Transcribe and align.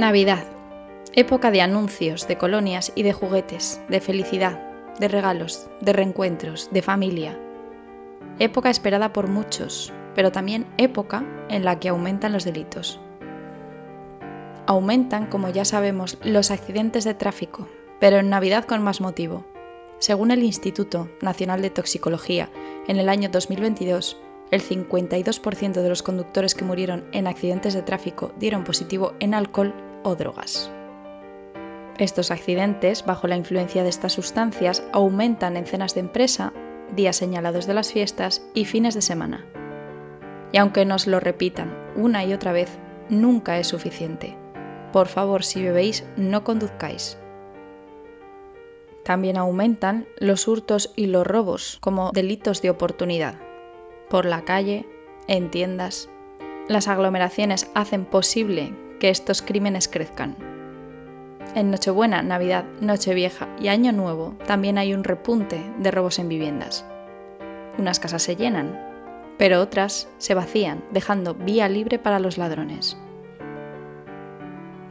Navidad. 0.00 0.44
Época 1.12 1.50
de 1.50 1.60
anuncios, 1.60 2.26
de 2.26 2.38
colonias 2.38 2.90
y 2.94 3.02
de 3.02 3.12
juguetes, 3.12 3.82
de 3.90 4.00
felicidad, 4.00 4.58
de 4.98 5.08
regalos, 5.08 5.68
de 5.82 5.92
reencuentros, 5.92 6.70
de 6.72 6.80
familia. 6.80 7.38
Época 8.38 8.70
esperada 8.70 9.12
por 9.12 9.28
muchos, 9.28 9.92
pero 10.14 10.32
también 10.32 10.66
época 10.78 11.22
en 11.50 11.66
la 11.66 11.78
que 11.78 11.90
aumentan 11.90 12.32
los 12.32 12.46
delitos. 12.46 12.98
Aumentan, 14.66 15.26
como 15.26 15.50
ya 15.50 15.66
sabemos, 15.66 16.16
los 16.24 16.50
accidentes 16.50 17.04
de 17.04 17.12
tráfico, 17.12 17.68
pero 18.00 18.20
en 18.20 18.30
Navidad 18.30 18.64
con 18.64 18.82
más 18.82 19.02
motivo. 19.02 19.44
Según 19.98 20.30
el 20.30 20.42
Instituto 20.42 21.10
Nacional 21.20 21.60
de 21.60 21.68
Toxicología, 21.68 22.48
en 22.88 22.98
el 22.98 23.10
año 23.10 23.28
2022, 23.28 24.16
el 24.50 24.62
52% 24.62 25.72
de 25.72 25.88
los 25.90 26.02
conductores 26.02 26.54
que 26.54 26.64
murieron 26.64 27.04
en 27.12 27.26
accidentes 27.26 27.74
de 27.74 27.82
tráfico 27.82 28.32
dieron 28.38 28.64
positivo 28.64 29.12
en 29.20 29.34
alcohol 29.34 29.74
o 30.02 30.14
drogas. 30.14 30.70
Estos 31.98 32.30
accidentes, 32.30 33.04
bajo 33.04 33.26
la 33.26 33.36
influencia 33.36 33.82
de 33.82 33.90
estas 33.90 34.14
sustancias, 34.14 34.82
aumentan 34.92 35.56
en 35.58 35.66
cenas 35.66 35.94
de 35.94 36.00
empresa, 36.00 36.52
días 36.96 37.16
señalados 37.16 37.66
de 37.66 37.74
las 37.74 37.92
fiestas 37.92 38.42
y 38.54 38.64
fines 38.64 38.94
de 38.94 39.02
semana. 39.02 39.44
Y 40.50 40.56
aunque 40.56 40.86
nos 40.86 41.06
lo 41.06 41.20
repitan 41.20 41.76
una 41.96 42.24
y 42.24 42.32
otra 42.32 42.52
vez, 42.52 42.78
nunca 43.10 43.58
es 43.58 43.66
suficiente. 43.66 44.36
Por 44.92 45.08
favor, 45.08 45.44
si 45.44 45.62
bebéis, 45.62 46.04
no 46.16 46.42
conduzcáis. 46.42 47.18
También 49.04 49.36
aumentan 49.36 50.06
los 50.18 50.48
hurtos 50.48 50.92
y 50.96 51.06
los 51.06 51.26
robos 51.26 51.78
como 51.82 52.12
delitos 52.12 52.62
de 52.62 52.70
oportunidad. 52.70 53.38
Por 54.08 54.24
la 54.24 54.42
calle, 54.46 54.88
en 55.28 55.50
tiendas. 55.50 56.08
Las 56.68 56.88
aglomeraciones 56.88 57.70
hacen 57.74 58.04
posible 58.04 58.72
que 59.00 59.10
estos 59.10 59.42
crímenes 59.42 59.88
crezcan. 59.88 60.36
En 61.56 61.72
Nochebuena, 61.72 62.22
Navidad, 62.22 62.64
Nochevieja 62.80 63.48
y 63.60 63.66
Año 63.66 63.90
Nuevo 63.90 64.36
también 64.46 64.78
hay 64.78 64.94
un 64.94 65.02
repunte 65.02 65.60
de 65.78 65.90
robos 65.90 66.20
en 66.20 66.28
viviendas. 66.28 66.84
Unas 67.76 67.98
casas 67.98 68.22
se 68.22 68.36
llenan, 68.36 68.78
pero 69.36 69.60
otras 69.60 70.08
se 70.18 70.34
vacían, 70.34 70.84
dejando 70.92 71.34
vía 71.34 71.68
libre 71.68 71.98
para 71.98 72.20
los 72.20 72.38
ladrones. 72.38 72.96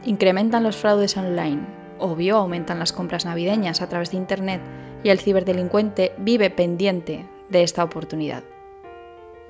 Incrementan 0.04 0.64
los 0.64 0.76
fraudes 0.76 1.16
online, 1.16 1.62
obvio 1.98 2.36
aumentan 2.36 2.78
las 2.78 2.92
compras 2.92 3.24
navideñas 3.24 3.80
a 3.80 3.88
través 3.88 4.10
de 4.10 4.18
Internet 4.18 4.60
y 5.02 5.08
el 5.08 5.20
ciberdelincuente 5.20 6.12
vive 6.18 6.50
pendiente 6.50 7.26
de 7.48 7.62
esta 7.62 7.84
oportunidad. 7.84 8.42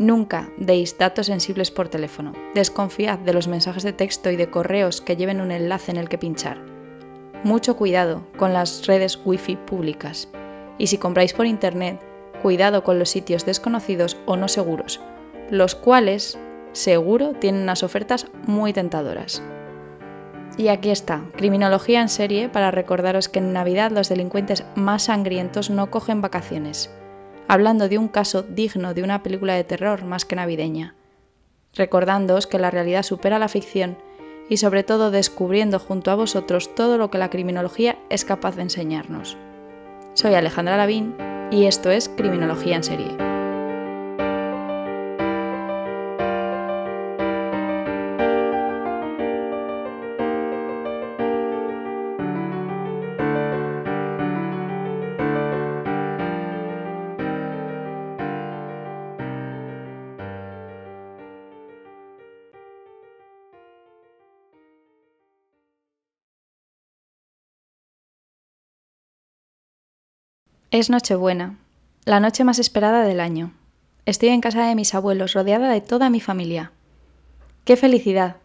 Nunca 0.00 0.48
deis 0.56 0.96
datos 0.96 1.26
sensibles 1.26 1.70
por 1.70 1.90
teléfono. 1.90 2.32
Desconfiad 2.54 3.18
de 3.18 3.34
los 3.34 3.48
mensajes 3.48 3.82
de 3.82 3.92
texto 3.92 4.30
y 4.30 4.36
de 4.36 4.48
correos 4.48 5.02
que 5.02 5.14
lleven 5.14 5.42
un 5.42 5.50
enlace 5.50 5.90
en 5.90 5.98
el 5.98 6.08
que 6.08 6.16
pinchar. 6.16 6.56
Mucho 7.44 7.76
cuidado 7.76 8.24
con 8.38 8.54
las 8.54 8.86
redes 8.86 9.20
Wi-Fi 9.22 9.56
públicas. 9.56 10.30
Y 10.78 10.86
si 10.86 10.96
compráis 10.96 11.34
por 11.34 11.44
Internet, 11.44 12.00
cuidado 12.40 12.82
con 12.82 12.98
los 12.98 13.10
sitios 13.10 13.44
desconocidos 13.44 14.16
o 14.24 14.38
no 14.38 14.48
seguros, 14.48 15.02
los 15.50 15.74
cuales, 15.74 16.38
seguro, 16.72 17.32
tienen 17.32 17.64
unas 17.64 17.82
ofertas 17.82 18.26
muy 18.46 18.72
tentadoras. 18.72 19.42
Y 20.56 20.68
aquí 20.68 20.88
está, 20.88 21.24
criminología 21.36 22.00
en 22.00 22.08
serie 22.08 22.48
para 22.48 22.70
recordaros 22.70 23.28
que 23.28 23.40
en 23.40 23.52
Navidad 23.52 23.90
los 23.90 24.08
delincuentes 24.08 24.64
más 24.76 25.02
sangrientos 25.02 25.68
no 25.68 25.90
cogen 25.90 26.22
vacaciones 26.22 26.90
hablando 27.50 27.88
de 27.88 27.98
un 27.98 28.06
caso 28.06 28.44
digno 28.44 28.94
de 28.94 29.02
una 29.02 29.24
película 29.24 29.54
de 29.54 29.64
terror 29.64 30.04
más 30.04 30.24
que 30.24 30.36
navideña, 30.36 30.94
recordándoos 31.74 32.46
que 32.46 32.60
la 32.60 32.70
realidad 32.70 33.02
supera 33.02 33.40
la 33.40 33.48
ficción 33.48 33.98
y 34.48 34.58
sobre 34.58 34.84
todo 34.84 35.10
descubriendo 35.10 35.80
junto 35.80 36.12
a 36.12 36.14
vosotros 36.14 36.72
todo 36.76 36.96
lo 36.96 37.10
que 37.10 37.18
la 37.18 37.28
criminología 37.28 37.98
es 38.08 38.24
capaz 38.24 38.54
de 38.54 38.62
enseñarnos. 38.62 39.36
Soy 40.14 40.34
Alejandra 40.34 40.76
Lavín 40.76 41.16
y 41.50 41.64
esto 41.64 41.90
es 41.90 42.08
Criminología 42.08 42.76
en 42.76 42.84
Serie. 42.84 43.29
Es 70.72 70.88
Nochebuena, 70.88 71.56
la 72.04 72.20
noche 72.20 72.44
más 72.44 72.60
esperada 72.60 73.02
del 73.02 73.18
año. 73.18 73.52
Estoy 74.06 74.28
en 74.28 74.40
casa 74.40 74.68
de 74.68 74.76
mis 74.76 74.94
abuelos, 74.94 75.32
rodeada 75.32 75.68
de 75.68 75.80
toda 75.80 76.10
mi 76.10 76.20
familia. 76.20 76.70
¡Qué 77.64 77.76
felicidad! 77.76 78.36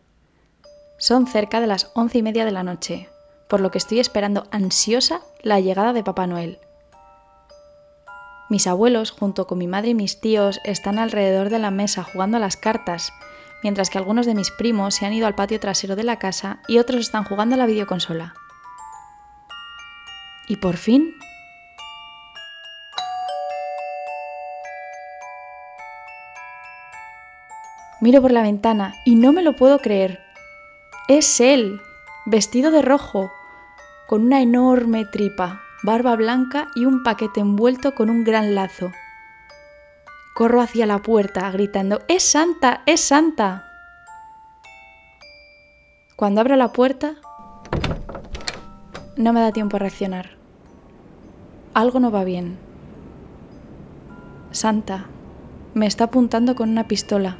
Son 0.97 1.28
cerca 1.28 1.62
de 1.62 1.68
las 1.68 1.91
once 1.94 2.18
y 2.18 2.24
media 2.24 2.44
de 2.44 2.52
la 2.52 2.64
noche, 2.64 3.09
por 3.47 3.59
lo 3.59 3.69
que 3.69 3.78
estoy 3.78 4.00
esperando 4.00 4.47
ansiosa 4.50 5.22
la 5.44 5.59
llegada 5.59 5.94
de 5.94 6.03
Papá 6.03 6.25
Noel. 6.25 6.58
Mis 8.50 8.66
abuelos, 8.66 9.12
junto 9.12 9.46
con 9.46 9.59
mi 9.59 9.68
madre 9.68 9.90
y 9.90 9.94
mis 9.94 10.19
tíos, 10.19 10.62
están 10.64 10.97
alrededor 10.97 11.52
de 11.52 11.59
la 11.59 11.69
mesa 11.69 12.03
jugando 12.03 12.38
a 12.38 12.40
las 12.40 12.58
cartas, 12.58 13.14
mientras 13.62 13.91
que 13.91 14.00
algunos 14.00 14.25
de 14.25 14.34
mis 14.34 14.50
primos 14.50 14.96
se 14.96 15.06
han 15.06 15.14
ido 15.14 15.28
al 15.28 15.35
patio 15.35 15.59
trasero 15.59 15.96
de 15.96 16.03
la 16.03 16.18
casa 16.18 16.58
y 16.68 16.80
otros 16.80 17.02
están 17.02 17.24
jugando 17.24 17.53
a 17.53 17.59
la 17.59 17.68
videoconsola. 17.68 18.34
Y 20.47 20.56
por 20.56 20.78
fin 20.78 21.14
Miro 28.02 28.22
por 28.22 28.32
la 28.32 28.42
ventana 28.42 28.96
y 29.06 29.16
no 29.16 29.32
me 29.32 29.42
lo 29.42 29.56
puedo 29.56 29.80
creer. 29.80 30.20
Es 31.08 31.40
él, 31.40 31.82
vestido 32.26 32.72
de 32.72 32.82
rojo, 32.82 33.32
con 34.08 34.24
una 34.24 34.42
enorme 34.42 35.06
tripa, 35.06 35.62
barba 35.84 36.16
blanca 36.16 36.68
y 36.76 36.86
un 36.86 37.04
paquete 37.04 37.40
envuelto 37.40 37.96
con 37.96 38.10
un 38.10 38.24
gran 38.24 38.54
lazo. 38.54 38.92
Corro 40.34 40.62
hacia 40.62 40.86
la 40.86 41.00
puerta 41.00 41.50
gritando, 41.52 42.02
¡Es 42.08 42.24
Santa! 42.24 42.82
¡Es 42.86 43.02
Santa! 43.02 43.66
Cuando 46.18 46.42
abro 46.42 46.56
la 46.56 46.74
puerta, 46.74 47.16
no 49.16 49.32
me 49.32 49.40
da 49.40 49.52
tiempo 49.52 49.78
a 49.78 49.80
reaccionar. 49.80 50.32
Algo 51.74 52.00
no 52.00 52.12
va 52.12 52.24
bien. 52.24 52.58
Santa 54.52 55.06
me 55.74 55.88
está 55.88 56.06
apuntando 56.06 56.56
con 56.56 56.70
una 56.70 56.88
pistola. 56.88 57.38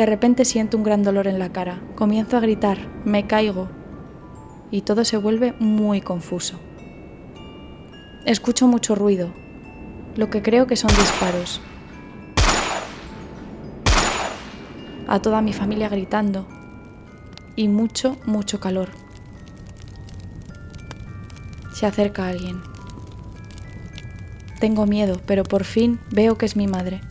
De 0.00 0.06
repente 0.06 0.46
siento 0.46 0.78
un 0.78 0.82
gran 0.82 1.02
dolor 1.02 1.26
en 1.26 1.38
la 1.38 1.52
cara, 1.52 1.78
comienzo 1.94 2.38
a 2.38 2.40
gritar, 2.40 2.78
me 3.04 3.26
caigo 3.26 3.68
y 4.70 4.80
todo 4.80 5.04
se 5.04 5.18
vuelve 5.18 5.52
muy 5.58 6.00
confuso. 6.00 6.58
Escucho 8.24 8.66
mucho 8.66 8.94
ruido, 8.94 9.30
lo 10.16 10.30
que 10.30 10.40
creo 10.40 10.66
que 10.66 10.76
son 10.76 10.88
disparos. 10.88 11.60
A 15.06 15.20
toda 15.20 15.42
mi 15.42 15.52
familia 15.52 15.90
gritando 15.90 16.46
y 17.54 17.68
mucho, 17.68 18.16
mucho 18.24 18.58
calor. 18.58 18.88
Se 21.74 21.84
acerca 21.84 22.26
alguien. 22.26 22.62
Tengo 24.60 24.86
miedo, 24.86 25.20
pero 25.26 25.44
por 25.44 25.64
fin 25.64 26.00
veo 26.10 26.38
que 26.38 26.46
es 26.46 26.56
mi 26.56 26.66
madre. 26.66 27.02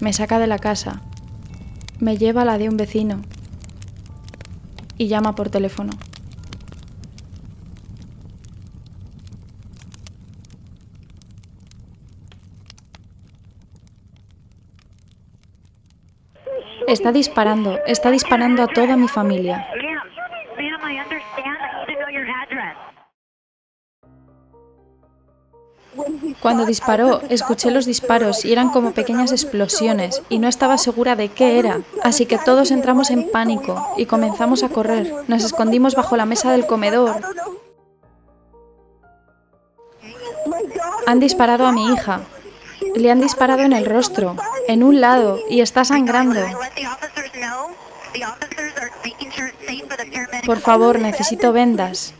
Me 0.00 0.14
saca 0.14 0.38
de 0.38 0.46
la 0.46 0.58
casa 0.58 1.02
me 2.00 2.16
lleva 2.16 2.42
a 2.42 2.44
la 2.44 2.58
de 2.58 2.68
un 2.68 2.76
vecino 2.76 3.22
y 4.96 5.08
llama 5.08 5.34
por 5.34 5.50
teléfono. 5.50 5.92
Está 16.86 17.12
disparando, 17.12 17.78
está 17.86 18.10
disparando 18.10 18.62
a 18.62 18.66
toda 18.66 18.96
mi 18.96 19.08
familia. 19.08 19.66
Cuando 26.40 26.66
disparó, 26.66 27.20
escuché 27.28 27.70
los 27.72 27.84
disparos 27.84 28.44
y 28.44 28.52
eran 28.52 28.70
como 28.70 28.92
pequeñas 28.92 29.32
explosiones 29.32 30.22
y 30.28 30.38
no 30.38 30.46
estaba 30.46 30.78
segura 30.78 31.16
de 31.16 31.30
qué 31.30 31.58
era, 31.58 31.80
así 32.04 32.26
que 32.26 32.38
todos 32.38 32.70
entramos 32.70 33.10
en 33.10 33.28
pánico 33.30 33.84
y 33.96 34.06
comenzamos 34.06 34.62
a 34.62 34.68
correr. 34.68 35.12
Nos 35.26 35.42
escondimos 35.42 35.96
bajo 35.96 36.16
la 36.16 36.26
mesa 36.26 36.52
del 36.52 36.66
comedor. 36.66 37.20
Han 41.06 41.18
disparado 41.18 41.66
a 41.66 41.72
mi 41.72 41.92
hija. 41.92 42.20
Le 42.94 43.10
han 43.10 43.20
disparado 43.20 43.62
en 43.62 43.72
el 43.72 43.84
rostro, 43.84 44.36
en 44.68 44.82
un 44.82 45.00
lado, 45.00 45.40
y 45.50 45.60
está 45.60 45.84
sangrando. 45.84 46.40
Por 50.46 50.60
favor, 50.60 51.00
necesito 51.00 51.52
vendas. 51.52 52.14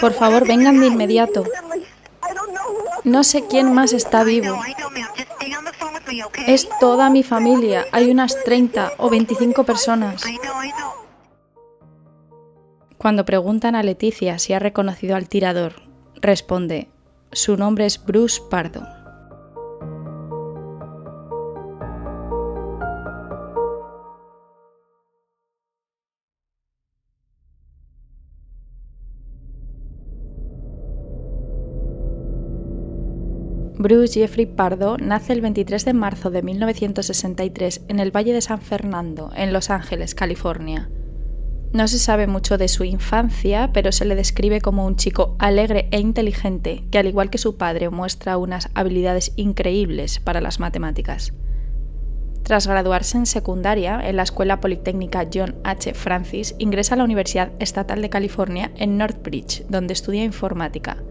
Por 0.00 0.12
favor, 0.12 0.46
vengan 0.46 0.80
de 0.80 0.86
inmediato. 0.86 1.44
No 3.04 3.24
sé 3.24 3.46
quién 3.48 3.72
más 3.72 3.92
está 3.92 4.24
vivo. 4.24 4.58
Es 6.46 6.68
toda 6.80 7.10
mi 7.10 7.22
familia. 7.22 7.86
Hay 7.92 8.10
unas 8.10 8.42
30 8.44 8.92
o 8.98 9.10
25 9.10 9.64
personas. 9.64 10.22
Cuando 12.98 13.24
preguntan 13.24 13.74
a 13.74 13.82
Leticia 13.82 14.38
si 14.38 14.52
ha 14.52 14.58
reconocido 14.58 15.16
al 15.16 15.28
tirador, 15.28 15.82
responde, 16.16 16.88
su 17.32 17.56
nombre 17.56 17.86
es 17.86 18.04
Bruce 18.04 18.40
Pardo. 18.50 18.95
Bruce 33.86 34.18
Jeffrey 34.18 34.46
Pardo 34.46 34.96
nace 34.98 35.32
el 35.32 35.40
23 35.40 35.84
de 35.84 35.92
marzo 35.92 36.30
de 36.30 36.42
1963 36.42 37.82
en 37.86 38.00
el 38.00 38.10
Valle 38.10 38.32
de 38.32 38.40
San 38.40 38.60
Fernando, 38.60 39.30
en 39.36 39.52
Los 39.52 39.70
Ángeles, 39.70 40.16
California. 40.16 40.90
No 41.72 41.86
se 41.86 42.00
sabe 42.00 42.26
mucho 42.26 42.58
de 42.58 42.66
su 42.66 42.82
infancia, 42.82 43.70
pero 43.72 43.92
se 43.92 44.04
le 44.04 44.16
describe 44.16 44.60
como 44.60 44.84
un 44.84 44.96
chico 44.96 45.36
alegre 45.38 45.86
e 45.92 46.00
inteligente 46.00 46.82
que, 46.90 46.98
al 46.98 47.06
igual 47.06 47.30
que 47.30 47.38
su 47.38 47.58
padre, 47.58 47.88
muestra 47.90 48.38
unas 48.38 48.70
habilidades 48.74 49.32
increíbles 49.36 50.18
para 50.18 50.40
las 50.40 50.58
matemáticas. 50.58 51.32
Tras 52.42 52.66
graduarse 52.66 53.18
en 53.18 53.26
secundaria 53.26 54.00
en 54.02 54.16
la 54.16 54.24
Escuela 54.24 54.60
Politécnica 54.60 55.28
John 55.32 55.54
H. 55.62 55.94
Francis, 55.94 56.56
ingresa 56.58 56.96
a 56.96 56.98
la 56.98 57.04
Universidad 57.04 57.52
Estatal 57.60 58.02
de 58.02 58.10
California 58.10 58.72
en 58.74 58.98
Northbridge, 58.98 59.64
donde 59.68 59.92
estudia 59.92 60.24
informática. 60.24 61.04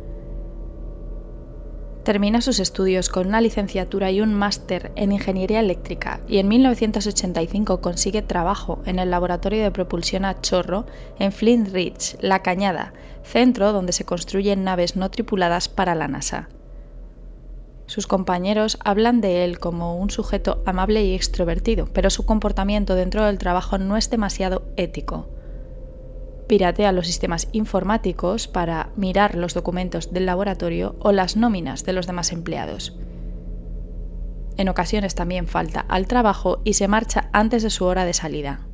Termina 2.05 2.39
sus 2.39 2.59
estudios 2.59 3.09
con 3.09 3.25
una 3.25 3.41
licenciatura 3.41 4.11
y 4.11 4.21
un 4.21 4.31
máster 4.31 4.91
en 4.95 5.11
ingeniería 5.11 5.59
eléctrica 5.59 6.19
y 6.27 6.37
en 6.37 6.47
1985 6.47 7.81
consigue 7.81 8.21
trabajo 8.21 8.79
en 8.85 8.99
el 8.99 9.09
laboratorio 9.09 9.63
de 9.63 9.71
propulsión 9.71 10.23
a 10.23 10.39
chorro 10.39 10.85
en 11.17 11.31
Flint 11.31 11.69
Ridge, 11.69 12.15
La 12.21 12.43
Cañada, 12.43 12.93
centro 13.23 13.73
donde 13.73 13.91
se 13.91 14.05
construyen 14.05 14.63
naves 14.63 14.95
no 14.95 15.09
tripuladas 15.09 15.67
para 15.67 15.95
la 15.95 16.07
NASA. 16.07 16.47
Sus 17.87 18.05
compañeros 18.05 18.77
hablan 18.85 19.19
de 19.19 19.43
él 19.43 19.57
como 19.57 19.97
un 19.97 20.11
sujeto 20.11 20.61
amable 20.67 21.03
y 21.03 21.15
extrovertido, 21.15 21.87
pero 21.91 22.11
su 22.11 22.23
comportamiento 22.23 22.93
dentro 22.93 23.25
del 23.25 23.39
trabajo 23.39 23.79
no 23.79 23.97
es 23.97 24.11
demasiado 24.11 24.61
ético 24.77 25.27
piratea 26.47 26.91
los 26.91 27.07
sistemas 27.07 27.47
informáticos 27.51 28.47
para 28.47 28.91
mirar 28.95 29.35
los 29.35 29.53
documentos 29.53 30.13
del 30.13 30.25
laboratorio 30.25 30.95
o 30.99 31.11
las 31.11 31.37
nóminas 31.37 31.83
de 31.83 31.93
los 31.93 32.07
demás 32.07 32.31
empleados. 32.31 32.97
En 34.57 34.69
ocasiones 34.69 35.15
también 35.15 35.47
falta 35.47 35.81
al 35.81 36.07
trabajo 36.07 36.61
y 36.63 36.73
se 36.73 36.87
marcha 36.87 37.29
antes 37.33 37.63
de 37.63 37.69
su 37.69 37.85
hora 37.85 38.05
de 38.05 38.13
salida. 38.13 38.67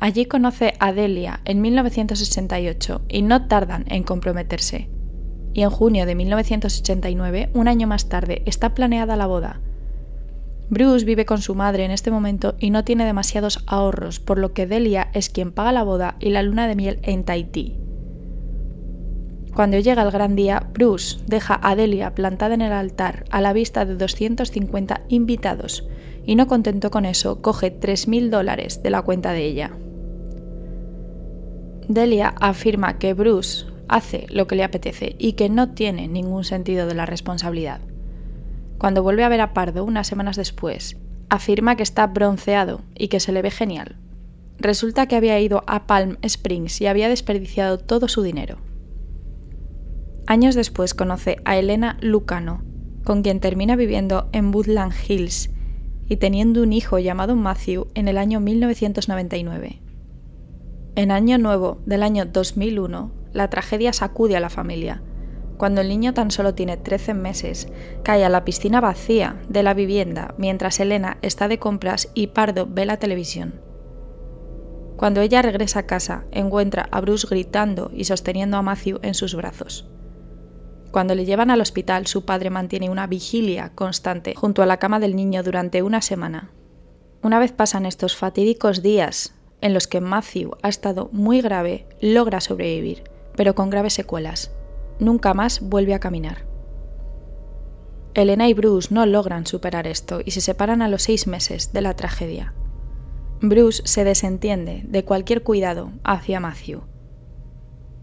Allí 0.00 0.26
conoce 0.26 0.74
a 0.78 0.92
Delia 0.92 1.40
en 1.44 1.60
1988 1.60 3.02
y 3.08 3.22
no 3.22 3.48
tardan 3.48 3.84
en 3.88 4.02
comprometerse. 4.02 4.90
Y 5.52 5.62
en 5.62 5.70
junio 5.70 6.04
de 6.04 6.14
1989, 6.14 7.50
un 7.54 7.68
año 7.68 7.86
más 7.86 8.08
tarde, 8.08 8.42
está 8.44 8.74
planeada 8.74 9.16
la 9.16 9.26
boda, 9.26 9.60
Bruce 10.68 11.04
vive 11.04 11.24
con 11.26 11.40
su 11.40 11.54
madre 11.54 11.84
en 11.84 11.92
este 11.92 12.10
momento 12.10 12.56
y 12.58 12.70
no 12.70 12.84
tiene 12.84 13.04
demasiados 13.04 13.62
ahorros, 13.66 14.18
por 14.18 14.38
lo 14.38 14.52
que 14.52 14.66
Delia 14.66 15.10
es 15.14 15.28
quien 15.28 15.52
paga 15.52 15.72
la 15.72 15.84
boda 15.84 16.16
y 16.18 16.30
la 16.30 16.42
luna 16.42 16.66
de 16.66 16.74
miel 16.74 16.98
en 17.02 17.24
Tahití. 17.24 17.76
Cuando 19.54 19.78
llega 19.78 20.02
el 20.02 20.10
gran 20.10 20.36
día, 20.36 20.68
Bruce 20.74 21.18
deja 21.26 21.58
a 21.62 21.76
Delia 21.76 22.14
plantada 22.14 22.54
en 22.54 22.62
el 22.62 22.72
altar 22.72 23.24
a 23.30 23.40
la 23.40 23.52
vista 23.52 23.86
de 23.86 23.94
250 23.94 25.02
invitados 25.08 25.88
y 26.26 26.34
no 26.34 26.48
contento 26.48 26.90
con 26.90 27.06
eso, 27.06 27.40
coge 27.40 27.72
3.000 27.72 28.28
dólares 28.28 28.82
de 28.82 28.90
la 28.90 29.02
cuenta 29.02 29.32
de 29.32 29.46
ella. 29.46 29.70
Delia 31.88 32.34
afirma 32.40 32.98
que 32.98 33.14
Bruce 33.14 33.66
hace 33.88 34.26
lo 34.28 34.48
que 34.48 34.56
le 34.56 34.64
apetece 34.64 35.14
y 35.18 35.34
que 35.34 35.48
no 35.48 35.70
tiene 35.70 36.08
ningún 36.08 36.42
sentido 36.42 36.88
de 36.88 36.94
la 36.94 37.06
responsabilidad. 37.06 37.80
Cuando 38.78 39.02
vuelve 39.02 39.24
a 39.24 39.28
ver 39.28 39.40
a 39.40 39.54
Pardo 39.54 39.84
unas 39.84 40.06
semanas 40.06 40.36
después, 40.36 40.96
afirma 41.30 41.76
que 41.76 41.82
está 41.82 42.06
bronceado 42.06 42.82
y 42.94 43.08
que 43.08 43.20
se 43.20 43.32
le 43.32 43.42
ve 43.42 43.50
genial. 43.50 43.96
Resulta 44.58 45.06
que 45.06 45.16
había 45.16 45.40
ido 45.40 45.64
a 45.66 45.86
Palm 45.86 46.16
Springs 46.22 46.80
y 46.80 46.86
había 46.86 47.08
desperdiciado 47.08 47.78
todo 47.78 48.08
su 48.08 48.22
dinero. 48.22 48.58
Años 50.26 50.54
después 50.54 50.94
conoce 50.94 51.36
a 51.44 51.56
Elena 51.56 51.98
Lucano, 52.00 52.62
con 53.04 53.22
quien 53.22 53.40
termina 53.40 53.76
viviendo 53.76 54.28
en 54.32 54.54
Woodland 54.54 54.92
Hills 55.08 55.50
y 56.08 56.16
teniendo 56.16 56.62
un 56.62 56.72
hijo 56.72 56.98
llamado 56.98 57.36
Matthew 57.36 57.88
en 57.94 58.08
el 58.08 58.18
año 58.18 58.40
1999. 58.40 59.80
En 60.96 61.10
Año 61.10 61.38
Nuevo 61.38 61.80
del 61.86 62.02
año 62.02 62.24
2001, 62.24 63.12
la 63.32 63.50
tragedia 63.50 63.92
sacude 63.92 64.36
a 64.36 64.40
la 64.40 64.50
familia 64.50 65.02
cuando 65.56 65.80
el 65.80 65.88
niño 65.88 66.12
tan 66.12 66.30
solo 66.30 66.54
tiene 66.54 66.76
13 66.76 67.14
meses, 67.14 67.68
cae 68.02 68.24
a 68.24 68.28
la 68.28 68.44
piscina 68.44 68.80
vacía 68.80 69.40
de 69.48 69.62
la 69.62 69.74
vivienda 69.74 70.34
mientras 70.38 70.80
Elena 70.80 71.18
está 71.22 71.48
de 71.48 71.58
compras 71.58 72.10
y 72.14 72.28
Pardo 72.28 72.66
ve 72.68 72.84
la 72.84 72.98
televisión. 72.98 73.60
Cuando 74.96 75.20
ella 75.20 75.42
regresa 75.42 75.80
a 75.80 75.86
casa, 75.86 76.24
encuentra 76.30 76.88
a 76.90 77.00
Bruce 77.00 77.26
gritando 77.28 77.90
y 77.94 78.04
sosteniendo 78.04 78.56
a 78.56 78.62
Matthew 78.62 78.98
en 79.02 79.14
sus 79.14 79.34
brazos. 79.34 79.88
Cuando 80.90 81.14
le 81.14 81.26
llevan 81.26 81.50
al 81.50 81.60
hospital, 81.60 82.06
su 82.06 82.24
padre 82.24 82.48
mantiene 82.48 82.88
una 82.88 83.06
vigilia 83.06 83.72
constante 83.74 84.34
junto 84.34 84.62
a 84.62 84.66
la 84.66 84.78
cama 84.78 84.98
del 85.00 85.14
niño 85.14 85.42
durante 85.42 85.82
una 85.82 86.00
semana. 86.00 86.50
Una 87.22 87.38
vez 87.38 87.52
pasan 87.52 87.84
estos 87.84 88.16
fatídicos 88.16 88.82
días 88.82 89.34
en 89.60 89.74
los 89.74 89.86
que 89.86 90.00
Matthew 90.00 90.56
ha 90.62 90.68
estado 90.68 91.10
muy 91.12 91.40
grave, 91.40 91.86
logra 92.00 92.40
sobrevivir, 92.40 93.04
pero 93.36 93.54
con 93.54 93.68
graves 93.68 93.94
secuelas 93.94 94.55
nunca 94.98 95.34
más 95.34 95.60
vuelve 95.60 95.94
a 95.94 96.00
caminar. 96.00 96.46
Elena 98.14 98.48
y 98.48 98.54
Bruce 98.54 98.94
no 98.94 99.04
logran 99.04 99.46
superar 99.46 99.86
esto 99.86 100.20
y 100.24 100.30
se 100.30 100.40
separan 100.40 100.80
a 100.80 100.88
los 100.88 101.02
seis 101.02 101.26
meses 101.26 101.72
de 101.72 101.82
la 101.82 101.94
tragedia. 101.94 102.54
Bruce 103.40 103.82
se 103.84 104.04
desentiende 104.04 104.82
de 104.88 105.04
cualquier 105.04 105.42
cuidado 105.42 105.92
hacia 106.02 106.40
Matthew. 106.40 106.84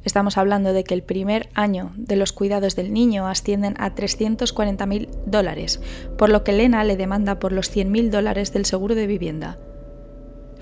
Estamos 0.03 0.37
hablando 0.37 0.73
de 0.73 0.83
que 0.83 0.93
el 0.93 1.01
primer 1.01 1.49
año 1.55 1.93
de 1.95 2.17
los 2.17 2.33
cuidados 2.33 2.75
del 2.75 2.93
niño 2.93 3.27
ascienden 3.27 3.73
a 3.79 3.95
340.000 3.95 5.09
dólares, 5.25 5.81
por 6.17 6.29
lo 6.29 6.43
que 6.43 6.51
Elena 6.51 6.83
le 6.83 6.97
demanda 6.97 7.39
por 7.39 7.51
los 7.51 7.75
100.000 7.75 8.09
dólares 8.09 8.53
del 8.53 8.65
seguro 8.65 8.95
de 8.95 9.07
vivienda, 9.07 9.57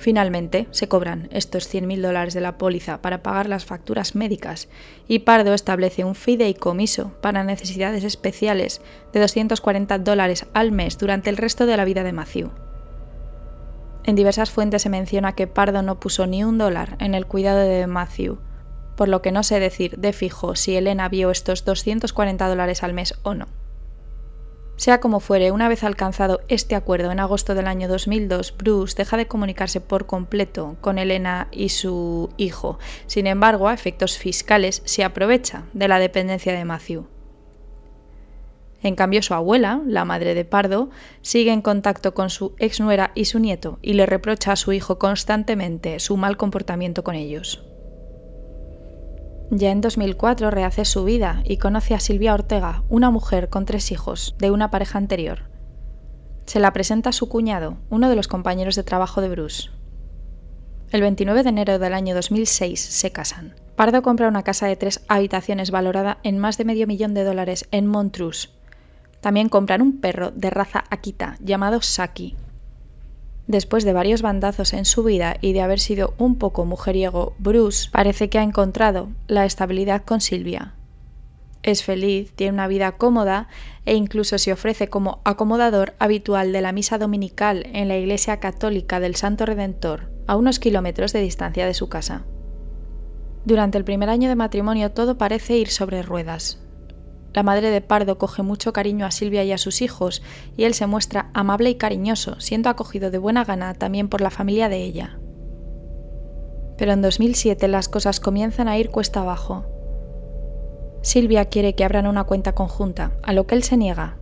Finalmente, 0.01 0.67
se 0.71 0.87
cobran 0.87 1.29
estos 1.31 1.71
100.000 1.71 2.01
dólares 2.01 2.33
de 2.33 2.41
la 2.41 2.57
póliza 2.57 3.03
para 3.03 3.21
pagar 3.21 3.47
las 3.47 3.65
facturas 3.65 4.15
médicas 4.15 4.67
y 5.07 5.19
Pardo 5.19 5.53
establece 5.53 6.03
un 6.03 6.15
fideicomiso 6.15 7.11
para 7.21 7.43
necesidades 7.43 8.03
especiales 8.03 8.81
de 9.13 9.19
240 9.19 9.99
dólares 9.99 10.47
al 10.55 10.71
mes 10.71 10.97
durante 10.97 11.29
el 11.29 11.37
resto 11.37 11.67
de 11.67 11.77
la 11.77 11.85
vida 11.85 12.01
de 12.03 12.13
Matthew. 12.13 12.49
En 14.03 14.15
diversas 14.15 14.49
fuentes 14.49 14.81
se 14.81 14.89
menciona 14.89 15.35
que 15.35 15.45
Pardo 15.45 15.83
no 15.83 15.99
puso 15.99 16.25
ni 16.25 16.43
un 16.43 16.57
dólar 16.57 16.97
en 16.99 17.13
el 17.13 17.27
cuidado 17.27 17.59
de 17.59 17.85
Matthew, 17.85 18.39
por 18.97 19.07
lo 19.07 19.21
que 19.21 19.31
no 19.31 19.43
sé 19.43 19.59
decir 19.59 19.99
de 19.99 20.13
fijo 20.13 20.55
si 20.55 20.75
Elena 20.75 21.09
vio 21.09 21.29
estos 21.29 21.63
240 21.63 22.47
dólares 22.47 22.81
al 22.81 22.95
mes 22.95 23.13
o 23.21 23.35
no. 23.35 23.45
Sea 24.81 24.99
como 24.99 25.19
fuere, 25.19 25.51
una 25.51 25.69
vez 25.69 25.83
alcanzado 25.83 26.41
este 26.47 26.73
acuerdo 26.73 27.11
en 27.11 27.19
agosto 27.19 27.53
del 27.53 27.67
año 27.67 27.87
2002, 27.87 28.57
Bruce 28.57 28.95
deja 28.97 29.15
de 29.15 29.27
comunicarse 29.27 29.79
por 29.79 30.07
completo 30.07 30.75
con 30.81 30.97
Elena 30.97 31.49
y 31.51 31.69
su 31.69 32.31
hijo. 32.37 32.79
Sin 33.05 33.27
embargo, 33.27 33.67
a 33.67 33.75
efectos 33.75 34.17
fiscales, 34.17 34.81
se 34.85 35.03
aprovecha 35.03 35.65
de 35.73 35.87
la 35.87 35.99
dependencia 35.99 36.51
de 36.53 36.65
Matthew. 36.65 37.05
En 38.81 38.95
cambio, 38.95 39.21
su 39.21 39.35
abuela, 39.35 39.83
la 39.85 40.03
madre 40.03 40.33
de 40.33 40.45
Pardo, 40.45 40.89
sigue 41.21 41.51
en 41.51 41.61
contacto 41.61 42.15
con 42.15 42.31
su 42.31 42.55
exnuera 42.57 43.11
y 43.13 43.25
su 43.25 43.37
nieto 43.37 43.77
y 43.83 43.93
le 43.93 44.07
reprocha 44.07 44.53
a 44.53 44.55
su 44.55 44.73
hijo 44.73 44.97
constantemente 44.97 45.99
su 45.99 46.17
mal 46.17 46.37
comportamiento 46.37 47.03
con 47.03 47.13
ellos. 47.13 47.63
Ya 49.53 49.71
en 49.71 49.81
2004 49.81 50.49
rehace 50.49 50.85
su 50.85 51.03
vida 51.03 51.43
y 51.43 51.57
conoce 51.57 51.93
a 51.93 51.99
Silvia 51.99 52.33
Ortega, 52.33 52.83
una 52.87 53.11
mujer 53.11 53.49
con 53.49 53.65
tres 53.65 53.91
hijos, 53.91 54.33
de 54.39 54.49
una 54.49 54.71
pareja 54.71 54.97
anterior. 54.97 55.49
Se 56.45 56.61
la 56.61 56.71
presenta 56.71 57.09
a 57.09 57.13
su 57.13 57.27
cuñado, 57.27 57.75
uno 57.89 58.09
de 58.09 58.15
los 58.15 58.29
compañeros 58.29 58.77
de 58.77 58.83
trabajo 58.83 59.19
de 59.19 59.27
Bruce. 59.27 59.69
El 60.89 61.01
29 61.01 61.43
de 61.43 61.49
enero 61.49 61.79
del 61.79 61.93
año 61.93 62.15
2006 62.15 62.79
se 62.79 63.11
casan. 63.11 63.55
Pardo 63.75 64.01
compra 64.01 64.29
una 64.29 64.43
casa 64.43 64.67
de 64.67 64.77
tres 64.77 65.01
habitaciones 65.09 65.69
valorada 65.69 66.19
en 66.23 66.37
más 66.37 66.57
de 66.57 66.63
medio 66.63 66.87
millón 66.87 67.13
de 67.13 67.25
dólares 67.25 67.67
en 67.71 67.87
Montrose. 67.87 68.47
También 69.19 69.49
compran 69.49 69.81
un 69.81 69.99
perro 69.99 70.31
de 70.31 70.49
raza 70.49 70.85
Akita 70.89 71.35
llamado 71.41 71.81
Saki. 71.81 72.37
Después 73.47 73.83
de 73.83 73.93
varios 73.93 74.21
bandazos 74.21 74.73
en 74.73 74.85
su 74.85 75.03
vida 75.03 75.35
y 75.41 75.53
de 75.53 75.61
haber 75.61 75.79
sido 75.79 76.13
un 76.17 76.35
poco 76.35 76.65
mujeriego, 76.65 77.33
Bruce 77.39 77.89
parece 77.91 78.29
que 78.29 78.39
ha 78.39 78.43
encontrado 78.43 79.09
la 79.27 79.45
estabilidad 79.45 80.03
con 80.03 80.21
Silvia. 80.21 80.73
Es 81.63 81.83
feliz, 81.83 82.31
tiene 82.35 82.53
una 82.53 82.67
vida 82.67 82.93
cómoda 82.93 83.47
e 83.85 83.95
incluso 83.95 84.37
se 84.37 84.51
ofrece 84.51 84.87
como 84.87 85.19
acomodador 85.23 85.93
habitual 85.99 86.51
de 86.53 86.61
la 86.61 86.71
misa 86.71 86.97
dominical 86.97 87.67
en 87.73 87.87
la 87.87 87.97
Iglesia 87.97 88.39
Católica 88.39 88.99
del 88.99 89.15
Santo 89.15 89.45
Redentor, 89.45 90.09
a 90.27 90.35
unos 90.35 90.59
kilómetros 90.59 91.13
de 91.13 91.21
distancia 91.21 91.65
de 91.65 91.73
su 91.73 91.87
casa. 91.87 92.23
Durante 93.45 93.77
el 93.77 93.83
primer 93.83 94.09
año 94.09 94.29
de 94.29 94.35
matrimonio 94.35 94.91
todo 94.91 95.17
parece 95.17 95.57
ir 95.57 95.69
sobre 95.69 96.01
ruedas. 96.01 96.59
La 97.33 97.43
madre 97.43 97.69
de 97.69 97.81
Pardo 97.81 98.17
coge 98.17 98.43
mucho 98.43 98.73
cariño 98.73 99.05
a 99.05 99.11
Silvia 99.11 99.43
y 99.43 99.51
a 99.51 99.57
sus 99.57 99.81
hijos, 99.81 100.21
y 100.57 100.65
él 100.65 100.73
se 100.73 100.85
muestra 100.85 101.31
amable 101.33 101.69
y 101.69 101.75
cariñoso, 101.75 102.39
siendo 102.39 102.69
acogido 102.69 103.09
de 103.09 103.17
buena 103.17 103.45
gana 103.45 103.73
también 103.73 104.09
por 104.09 104.21
la 104.21 104.31
familia 104.31 104.67
de 104.67 104.83
ella. 104.83 105.17
Pero 106.77 106.91
en 106.91 107.01
2007 107.01 107.67
las 107.67 107.87
cosas 107.87 108.19
comienzan 108.19 108.67
a 108.67 108.77
ir 108.77 108.89
cuesta 108.89 109.21
abajo. 109.21 109.65
Silvia 111.01 111.45
quiere 111.45 111.73
que 111.73 111.85
abran 111.85 112.05
una 112.05 112.25
cuenta 112.25 112.53
conjunta, 112.53 113.13
a 113.23 113.33
lo 113.33 113.47
que 113.47 113.55
él 113.55 113.63
se 113.63 113.77
niega. 113.77 114.17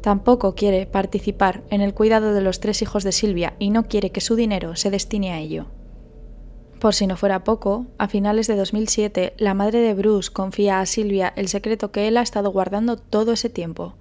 Tampoco 0.00 0.54
quiere 0.54 0.86
participar 0.86 1.62
en 1.68 1.80
el 1.80 1.94
cuidado 1.94 2.32
de 2.32 2.40
los 2.40 2.60
tres 2.60 2.80
hijos 2.80 3.04
de 3.04 3.12
Silvia 3.12 3.54
y 3.58 3.70
no 3.70 3.84
quiere 3.84 4.10
que 4.10 4.20
su 4.20 4.34
dinero 4.34 4.76
se 4.76 4.90
destine 4.90 5.32
a 5.32 5.40
ello. 5.40 5.66
Por 6.80 6.94
si 6.94 7.06
no 7.06 7.18
fuera 7.18 7.44
poco, 7.44 7.88
a 7.98 8.08
finales 8.08 8.46
de 8.46 8.56
2007, 8.56 9.34
la 9.36 9.52
madre 9.52 9.80
de 9.80 9.92
Bruce 9.92 10.32
confía 10.32 10.80
a 10.80 10.86
Silvia 10.86 11.30
el 11.36 11.48
secreto 11.48 11.92
que 11.92 12.08
él 12.08 12.16
ha 12.16 12.22
estado 12.22 12.50
guardando 12.50 12.96
todo 12.96 13.32
ese 13.32 13.50
tiempo, 13.50 13.96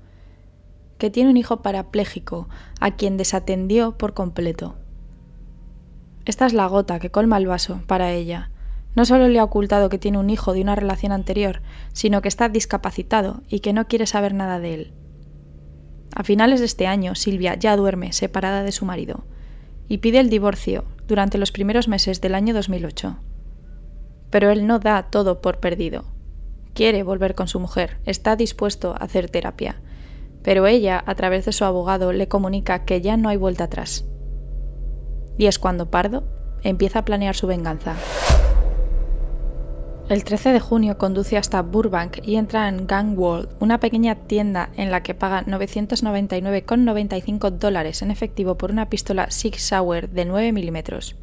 que 0.97 1.09
tiene 1.09 1.29
un 1.29 1.35
hijo 1.35 1.61
parapléjico, 1.61 2.47
a 2.79 2.95
quien 2.95 3.17
desatendió 3.17 3.97
por 3.97 4.13
completo. 4.13 4.77
Esta 6.23 6.45
es 6.45 6.53
la 6.53 6.67
gota 6.67 6.99
que 6.99 7.11
colma 7.11 7.35
el 7.35 7.47
vaso 7.47 7.81
para 7.85 8.13
ella. 8.13 8.49
No 8.95 9.03
solo 9.03 9.27
le 9.27 9.39
ha 9.39 9.43
ocultado 9.43 9.89
que 9.89 9.97
tiene 9.99 10.17
un 10.17 10.29
hijo 10.29 10.53
de 10.53 10.61
una 10.61 10.75
relación 10.75 11.11
anterior, 11.11 11.61
sino 11.91 12.21
que 12.21 12.29
está 12.29 12.47
discapacitado 12.47 13.41
y 13.49 13.59
que 13.59 13.73
no 13.73 13.89
quiere 13.89 14.05
saber 14.05 14.33
nada 14.33 14.57
de 14.57 14.73
él. 14.73 14.93
A 16.15 16.23
finales 16.23 16.61
de 16.61 16.67
este 16.67 16.87
año, 16.87 17.15
Silvia 17.15 17.55
ya 17.55 17.75
duerme 17.75 18.13
separada 18.13 18.63
de 18.63 18.71
su 18.71 18.85
marido 18.85 19.25
y 19.89 19.97
pide 19.97 20.21
el 20.21 20.29
divorcio 20.29 20.85
durante 21.09 21.37
los 21.37 21.51
primeros 21.51 21.89
meses 21.89 22.21
del 22.21 22.35
año 22.35 22.53
2008. 22.53 23.17
Pero 24.29 24.51
él 24.51 24.67
no 24.67 24.79
da 24.79 25.09
todo 25.09 25.41
por 25.41 25.59
perdido. 25.59 26.05
Quiere 26.73 27.03
volver 27.03 27.35
con 27.35 27.47
su 27.47 27.59
mujer, 27.59 27.97
está 28.05 28.35
dispuesto 28.35 28.93
a 28.93 28.97
hacer 28.97 29.29
terapia, 29.29 29.81
pero 30.43 30.67
ella, 30.67 31.03
a 31.05 31.15
través 31.15 31.45
de 31.45 31.51
su 31.51 31.65
abogado, 31.65 32.13
le 32.13 32.27
comunica 32.27 32.85
que 32.85 33.01
ya 33.01 33.17
no 33.17 33.27
hay 33.27 33.37
vuelta 33.37 33.65
atrás. 33.65 34.05
Y 35.37 35.47
es 35.47 35.59
cuando 35.59 35.89
Pardo 35.89 36.23
empieza 36.63 36.99
a 36.99 37.05
planear 37.05 37.35
su 37.35 37.47
venganza. 37.47 37.95
El 40.09 40.23
13 40.23 40.53
de 40.53 40.59
junio 40.59 40.97
conduce 40.97 41.37
hasta 41.37 41.61
Burbank 41.61 42.17
y 42.23 42.37
entra 42.37 42.67
en 42.67 42.87
Gang 42.87 43.15
World, 43.15 43.49
una 43.59 43.79
pequeña 43.79 44.15
tienda 44.15 44.71
en 44.75 44.89
la 44.89 45.03
que 45.03 45.13
paga 45.13 45.45
999,95 45.45 47.51
dólares 47.51 48.01
en 48.01 48.09
efectivo 48.09 48.57
por 48.57 48.71
una 48.71 48.89
pistola 48.89 49.29
Sig 49.29 49.59
Sauer 49.59 50.09
de 50.09 50.25
9 50.25 50.51
milímetros. 50.51 51.15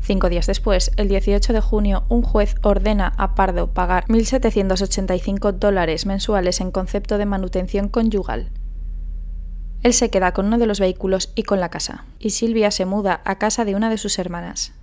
Cinco 0.00 0.28
días 0.28 0.46
después, 0.46 0.92
el 0.96 1.08
18 1.08 1.52
de 1.52 1.60
junio, 1.60 2.04
un 2.08 2.22
juez 2.22 2.54
ordena 2.62 3.12
a 3.16 3.34
Pardo 3.34 3.72
pagar 3.72 4.06
1.785 4.06 5.50
dólares 5.50 6.06
mensuales 6.06 6.60
en 6.60 6.70
concepto 6.70 7.18
de 7.18 7.26
manutención 7.26 7.88
conyugal. 7.88 8.52
Él 9.82 9.94
se 9.94 10.10
queda 10.10 10.32
con 10.32 10.46
uno 10.46 10.58
de 10.58 10.66
los 10.66 10.78
vehículos 10.78 11.32
y 11.34 11.42
con 11.42 11.58
la 11.58 11.70
casa, 11.70 12.04
y 12.20 12.30
Silvia 12.30 12.70
se 12.70 12.86
muda 12.86 13.20
a 13.24 13.38
casa 13.38 13.64
de 13.64 13.74
una 13.74 13.90
de 13.90 13.98
sus 13.98 14.20
hermanas. 14.20 14.74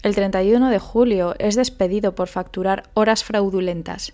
El 0.00 0.14
31 0.14 0.70
de 0.70 0.78
julio 0.78 1.34
es 1.40 1.56
despedido 1.56 2.14
por 2.14 2.28
facturar 2.28 2.84
horas 2.94 3.24
fraudulentas. 3.24 4.12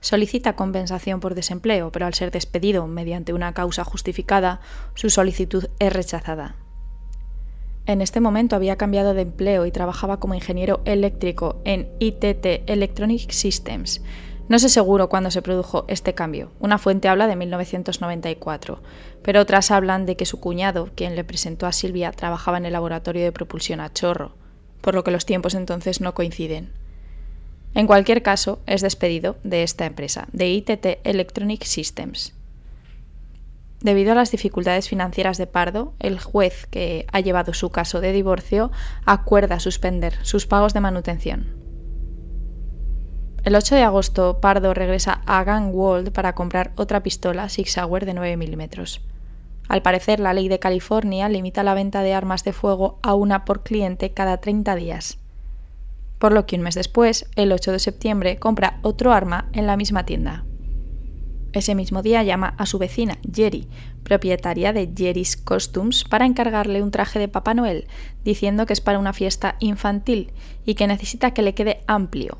Solicita 0.00 0.54
compensación 0.54 1.18
por 1.18 1.34
desempleo, 1.34 1.90
pero 1.90 2.06
al 2.06 2.14
ser 2.14 2.30
despedido 2.30 2.86
mediante 2.86 3.32
una 3.32 3.52
causa 3.52 3.82
justificada, 3.82 4.60
su 4.94 5.10
solicitud 5.10 5.66
es 5.80 5.92
rechazada. 5.92 6.54
En 7.86 8.00
este 8.00 8.20
momento 8.20 8.54
había 8.54 8.76
cambiado 8.76 9.12
de 9.12 9.22
empleo 9.22 9.66
y 9.66 9.72
trabajaba 9.72 10.20
como 10.20 10.34
ingeniero 10.34 10.82
eléctrico 10.84 11.60
en 11.64 11.88
ITT 11.98 12.70
Electronic 12.70 13.32
Systems. 13.32 14.00
No 14.48 14.60
sé 14.60 14.68
seguro 14.68 15.08
cuándo 15.08 15.32
se 15.32 15.42
produjo 15.42 15.84
este 15.88 16.14
cambio. 16.14 16.52
Una 16.60 16.78
fuente 16.78 17.08
habla 17.08 17.26
de 17.26 17.34
1994, 17.34 18.82
pero 19.22 19.40
otras 19.40 19.72
hablan 19.72 20.06
de 20.06 20.16
que 20.16 20.26
su 20.26 20.38
cuñado, 20.38 20.90
quien 20.94 21.16
le 21.16 21.24
presentó 21.24 21.66
a 21.66 21.72
Silvia, 21.72 22.12
trabajaba 22.12 22.58
en 22.58 22.66
el 22.66 22.72
laboratorio 22.72 23.24
de 23.24 23.32
propulsión 23.32 23.80
a 23.80 23.92
chorro 23.92 24.36
por 24.80 24.94
lo 24.94 25.04
que 25.04 25.10
los 25.10 25.26
tiempos 25.26 25.54
entonces 25.54 26.00
no 26.00 26.14
coinciden. 26.14 26.70
En 27.74 27.86
cualquier 27.86 28.22
caso, 28.22 28.60
es 28.66 28.80
despedido 28.80 29.36
de 29.44 29.62
esta 29.62 29.86
empresa, 29.86 30.28
de 30.32 30.48
ITT 30.48 31.00
Electronic 31.04 31.64
Systems. 31.64 32.34
Debido 33.80 34.12
a 34.12 34.14
las 34.16 34.32
dificultades 34.32 34.88
financieras 34.88 35.38
de 35.38 35.46
Pardo, 35.46 35.92
el 36.00 36.18
juez 36.18 36.66
que 36.66 37.06
ha 37.12 37.20
llevado 37.20 37.54
su 37.54 37.70
caso 37.70 38.00
de 38.00 38.12
divorcio 38.12 38.72
acuerda 39.04 39.60
suspender 39.60 40.14
sus 40.22 40.46
pagos 40.46 40.74
de 40.74 40.80
manutención. 40.80 41.46
El 43.44 43.54
8 43.54 43.76
de 43.76 43.82
agosto, 43.82 44.40
Pardo 44.40 44.74
regresa 44.74 45.22
a 45.26 45.44
Gangwald 45.44 46.10
para 46.10 46.34
comprar 46.34 46.72
otra 46.74 47.04
pistola 47.04 47.48
Sig 47.48 47.68
Sauer 47.68 48.04
de 48.04 48.14
9 48.14 48.36
milímetros. 48.36 49.00
Al 49.68 49.82
parecer, 49.82 50.18
la 50.18 50.32
ley 50.32 50.48
de 50.48 50.58
California 50.58 51.28
limita 51.28 51.62
la 51.62 51.74
venta 51.74 52.02
de 52.02 52.14
armas 52.14 52.42
de 52.42 52.54
fuego 52.54 52.98
a 53.02 53.14
una 53.14 53.44
por 53.44 53.62
cliente 53.62 54.12
cada 54.12 54.38
30 54.38 54.74
días. 54.74 55.18
Por 56.18 56.32
lo 56.32 56.46
que 56.46 56.56
un 56.56 56.62
mes 56.62 56.74
después, 56.74 57.26
el 57.36 57.52
8 57.52 57.72
de 57.72 57.78
septiembre, 57.78 58.38
compra 58.38 58.80
otro 58.82 59.12
arma 59.12 59.48
en 59.52 59.66
la 59.66 59.76
misma 59.76 60.04
tienda. 60.04 60.44
Ese 61.52 61.74
mismo 61.74 62.02
día 62.02 62.22
llama 62.22 62.54
a 62.58 62.66
su 62.66 62.78
vecina, 62.78 63.18
Jerry, 63.32 63.68
propietaria 64.04 64.72
de 64.72 64.90
Jerry's 64.94 65.36
Costumes, 65.36 66.04
para 66.04 66.26
encargarle 66.26 66.82
un 66.82 66.90
traje 66.90 67.18
de 67.18 67.28
Papá 67.28 67.54
Noel, 67.54 67.86
diciendo 68.24 68.66
que 68.66 68.72
es 68.72 68.80
para 68.80 68.98
una 68.98 69.12
fiesta 69.12 69.56
infantil 69.60 70.32
y 70.64 70.74
que 70.74 70.86
necesita 70.86 71.32
que 71.32 71.42
le 71.42 71.54
quede 71.54 71.80
amplio. 71.86 72.38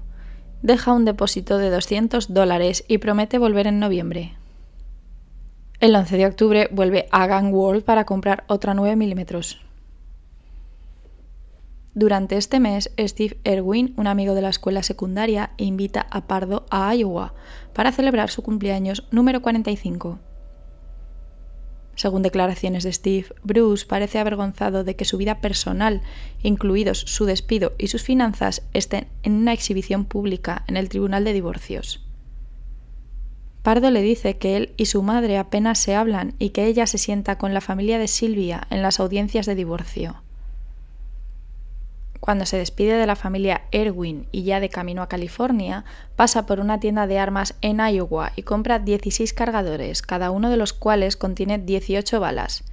Deja 0.63 0.93
un 0.93 1.05
depósito 1.05 1.59
de 1.59 1.71
200 1.71 2.35
dólares 2.35 2.85
y 2.89 2.99
promete 2.99 3.39
volver 3.39 3.67
en 3.67 3.79
noviembre. 3.79 4.37
El 5.81 5.95
11 5.95 6.17
de 6.17 6.27
octubre 6.27 6.69
vuelve 6.73 7.07
a 7.13 7.29
Gang 7.29 7.55
World 7.55 7.85
para 7.85 8.05
comprar 8.05 8.43
otra 8.49 8.75
9 8.75 8.97
milímetros. 8.97 9.61
Durante 11.95 12.37
este 12.37 12.59
mes, 12.59 12.91
Steve 12.99 13.39
Erwin, 13.45 13.95
un 13.97 14.09
amigo 14.09 14.35
de 14.35 14.43
la 14.43 14.49
escuela 14.49 14.83
secundaria, 14.83 15.53
invita 15.57 16.01
a 16.11 16.27
Pardo 16.27 16.67
a 16.71 16.93
Iowa 16.97 17.33
para 17.75 17.93
celebrar 17.93 18.29
su 18.29 18.43
cumpleaños 18.43 19.07
número 19.13 19.41
45. 19.41 20.19
Según 21.95 22.23
declaraciones 22.23 22.83
de 22.83 22.93
Steve, 22.93 23.27
Bruce 23.45 23.87
parece 23.87 24.19
avergonzado 24.19 24.83
de 24.83 24.97
que 24.97 25.05
su 25.05 25.17
vida 25.17 25.41
personal, 25.41 26.03
incluidos 26.43 26.99
su 26.99 27.25
despido 27.25 27.75
y 27.79 27.87
sus 27.87 28.03
finanzas, 28.03 28.63
estén 28.75 29.07
en 29.23 29.35
una 29.35 29.53
exhibición 29.53 30.07
pública 30.07 30.65
en 30.67 30.77
el 30.77 30.89
Tribunal 30.89 31.23
de 31.23 31.35
Divorcios. 31.35 32.08
Pardo 33.63 33.91
le 33.91 34.03
dice 34.03 34.39
que 34.39 34.57
él 34.57 34.73
y 34.77 34.87
su 34.87 35.03
madre 35.03 35.37
apenas 35.37 35.79
se 35.79 35.95
hablan 35.95 36.35
y 36.39 36.51
que 36.51 36.67
ella 36.67 36.87
se 36.87 36.99
sienta 36.99 37.39
con 37.39 37.55
la 37.55 37.61
familia 37.61 37.99
de 37.99 38.09
Silvia 38.09 38.67
en 38.71 38.83
las 38.83 39.01
audiencias 39.01 39.47
de 39.47 39.55
divorcio. 39.55 40.23
Cuando 42.21 42.47
se 42.47 42.59
despide 42.59 42.95
de 42.95 43.07
la 43.07 43.17
familia 43.17 43.63
Erwin 43.71 44.27
y 44.33 44.43
ya 44.43 44.61
de 44.61 44.69
camino 44.69 45.03
a 45.03 45.09
California, 45.09 45.85
pasa 46.17 46.47
por 46.47 46.61
una 46.61 46.81
tienda 46.81 47.07
de 47.07 47.19
armas 47.19 47.55
en 47.61 47.79
Iowa 47.79 48.33
y 48.37 48.43
compra 48.43 48.79
16 48.79 49.33
cargadores, 49.33 50.03
cada 50.03 50.31
uno 50.31 50.51
de 50.51 50.57
los 50.57 50.73
cuales 50.73 51.17
contiene 51.17 51.59
18 51.59 52.21
balas, 52.21 52.65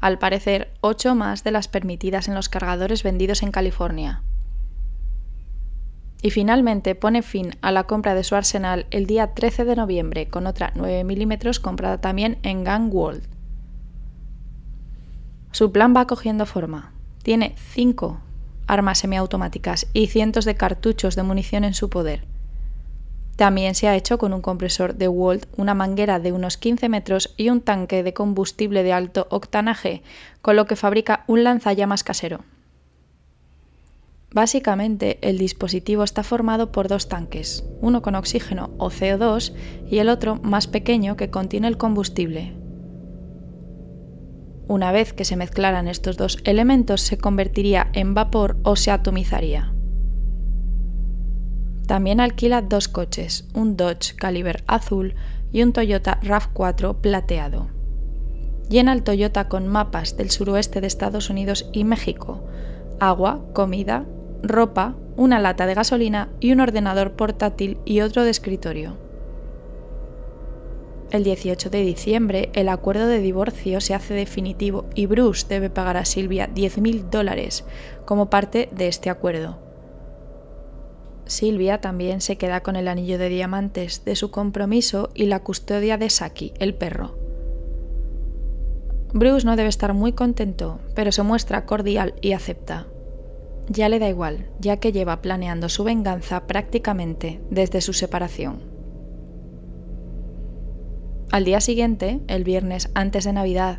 al 0.00 0.18
parecer 0.18 0.72
8 0.80 1.14
más 1.14 1.44
de 1.44 1.50
las 1.50 1.68
permitidas 1.68 2.28
en 2.28 2.34
los 2.34 2.48
cargadores 2.48 3.02
vendidos 3.02 3.42
en 3.42 3.52
California 3.52 4.22
y 6.22 6.30
finalmente 6.30 6.94
pone 6.94 7.22
fin 7.22 7.56
a 7.60 7.72
la 7.72 7.84
compra 7.84 8.14
de 8.14 8.24
su 8.24 8.36
arsenal 8.36 8.86
el 8.90 9.06
día 9.06 9.34
13 9.34 9.64
de 9.64 9.76
noviembre 9.76 10.28
con 10.28 10.46
otra 10.46 10.72
9 10.76 11.04
mm 11.04 11.60
comprada 11.60 12.00
también 12.00 12.38
en 12.42 12.64
Gang 12.64 12.94
World. 12.94 13.26
Su 15.50 15.72
plan 15.72 15.94
va 15.94 16.06
cogiendo 16.06 16.46
forma. 16.46 16.92
Tiene 17.22 17.54
5 17.74 18.20
armas 18.66 19.00
semiautomáticas 19.00 19.86
y 19.92 20.06
cientos 20.06 20.44
de 20.44 20.54
cartuchos 20.54 21.16
de 21.16 21.24
munición 21.24 21.64
en 21.64 21.74
su 21.74 21.90
poder. 21.90 22.24
También 23.36 23.74
se 23.74 23.88
ha 23.88 23.96
hecho 23.96 24.18
con 24.18 24.32
un 24.32 24.40
compresor 24.40 24.94
de 24.94 25.08
Walt, 25.08 25.46
una 25.56 25.74
manguera 25.74 26.20
de 26.20 26.32
unos 26.32 26.56
15 26.56 26.88
metros 26.88 27.34
y 27.36 27.50
un 27.50 27.60
tanque 27.60 28.02
de 28.02 28.14
combustible 28.14 28.82
de 28.82 28.92
alto 28.92 29.26
octanaje, 29.30 30.02
con 30.42 30.56
lo 30.56 30.66
que 30.66 30.76
fabrica 30.76 31.24
un 31.26 31.44
lanzallamas 31.44 32.04
casero. 32.04 32.44
Básicamente, 34.34 35.18
el 35.20 35.36
dispositivo 35.36 36.04
está 36.04 36.22
formado 36.22 36.72
por 36.72 36.88
dos 36.88 37.08
tanques, 37.08 37.66
uno 37.82 38.00
con 38.00 38.14
oxígeno 38.14 38.70
o 38.78 38.88
CO2 38.88 39.52
y 39.90 39.98
el 39.98 40.08
otro 40.08 40.36
más 40.36 40.66
pequeño 40.66 41.16
que 41.16 41.30
contiene 41.30 41.68
el 41.68 41.76
combustible. 41.76 42.54
Una 44.68 44.90
vez 44.90 45.12
que 45.12 45.26
se 45.26 45.36
mezclaran 45.36 45.86
estos 45.86 46.16
dos 46.16 46.38
elementos 46.44 47.02
se 47.02 47.18
convertiría 47.18 47.90
en 47.92 48.14
vapor 48.14 48.56
o 48.62 48.74
se 48.76 48.90
atomizaría. 48.90 49.74
También 51.86 52.20
alquila 52.20 52.62
dos 52.62 52.88
coches, 52.88 53.48
un 53.52 53.76
Dodge 53.76 54.14
Caliber 54.16 54.64
azul 54.66 55.14
y 55.52 55.62
un 55.62 55.74
Toyota 55.74 56.20
RAV4 56.22 57.02
plateado. 57.02 57.68
Llena 58.70 58.94
el 58.94 59.02
Toyota 59.02 59.48
con 59.48 59.68
mapas 59.68 60.16
del 60.16 60.30
suroeste 60.30 60.80
de 60.80 60.86
Estados 60.86 61.28
Unidos 61.28 61.68
y 61.74 61.84
México, 61.84 62.46
agua, 62.98 63.44
comida, 63.52 64.06
ropa, 64.42 64.96
una 65.16 65.38
lata 65.38 65.66
de 65.66 65.74
gasolina 65.74 66.28
y 66.40 66.52
un 66.52 66.60
ordenador 66.60 67.12
portátil 67.12 67.78
y 67.84 68.00
otro 68.00 68.24
de 68.24 68.30
escritorio. 68.30 68.96
El 71.10 71.24
18 71.24 71.68
de 71.68 71.82
diciembre, 71.82 72.50
el 72.54 72.70
acuerdo 72.70 73.06
de 73.06 73.20
divorcio 73.20 73.82
se 73.82 73.94
hace 73.94 74.14
definitivo 74.14 74.86
y 74.94 75.04
Bruce 75.06 75.46
debe 75.46 75.68
pagar 75.68 75.98
a 75.98 76.06
Silvia 76.06 76.48
10.000 76.48 77.10
dólares 77.10 77.64
como 78.06 78.30
parte 78.30 78.70
de 78.72 78.88
este 78.88 79.10
acuerdo. 79.10 79.58
Silvia 81.26 81.80
también 81.80 82.20
se 82.20 82.36
queda 82.36 82.62
con 82.62 82.76
el 82.76 82.88
anillo 82.88 83.18
de 83.18 83.28
diamantes 83.28 84.04
de 84.04 84.16
su 84.16 84.30
compromiso 84.30 85.10
y 85.14 85.26
la 85.26 85.40
custodia 85.40 85.98
de 85.98 86.08
Saki, 86.10 86.54
el 86.58 86.74
perro. 86.74 87.14
Bruce 89.12 89.44
no 89.44 89.56
debe 89.56 89.68
estar 89.68 89.92
muy 89.92 90.12
contento, 90.12 90.80
pero 90.94 91.12
se 91.12 91.22
muestra 91.22 91.66
cordial 91.66 92.14
y 92.22 92.32
acepta. 92.32 92.86
Ya 93.68 93.88
le 93.88 93.98
da 93.98 94.08
igual, 94.08 94.48
ya 94.58 94.78
que 94.78 94.92
lleva 94.92 95.22
planeando 95.22 95.68
su 95.68 95.84
venganza 95.84 96.46
prácticamente 96.46 97.40
desde 97.50 97.80
su 97.80 97.92
separación. 97.92 98.72
Al 101.30 101.44
día 101.44 101.60
siguiente, 101.60 102.20
el 102.26 102.44
viernes 102.44 102.90
antes 102.94 103.24
de 103.24 103.32
Navidad, 103.32 103.78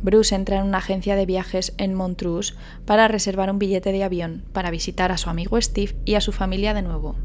Bruce 0.00 0.34
entra 0.34 0.58
en 0.58 0.64
una 0.64 0.78
agencia 0.78 1.16
de 1.16 1.26
viajes 1.26 1.74
en 1.76 1.94
Montrose 1.94 2.54
para 2.86 3.08
reservar 3.08 3.50
un 3.50 3.58
billete 3.58 3.92
de 3.92 4.04
avión 4.04 4.44
para 4.52 4.70
visitar 4.70 5.12
a 5.12 5.18
su 5.18 5.28
amigo 5.28 5.60
Steve 5.60 5.96
y 6.04 6.14
a 6.14 6.22
su 6.22 6.32
familia 6.32 6.72
de 6.72 6.82
nuevo. 6.82 7.16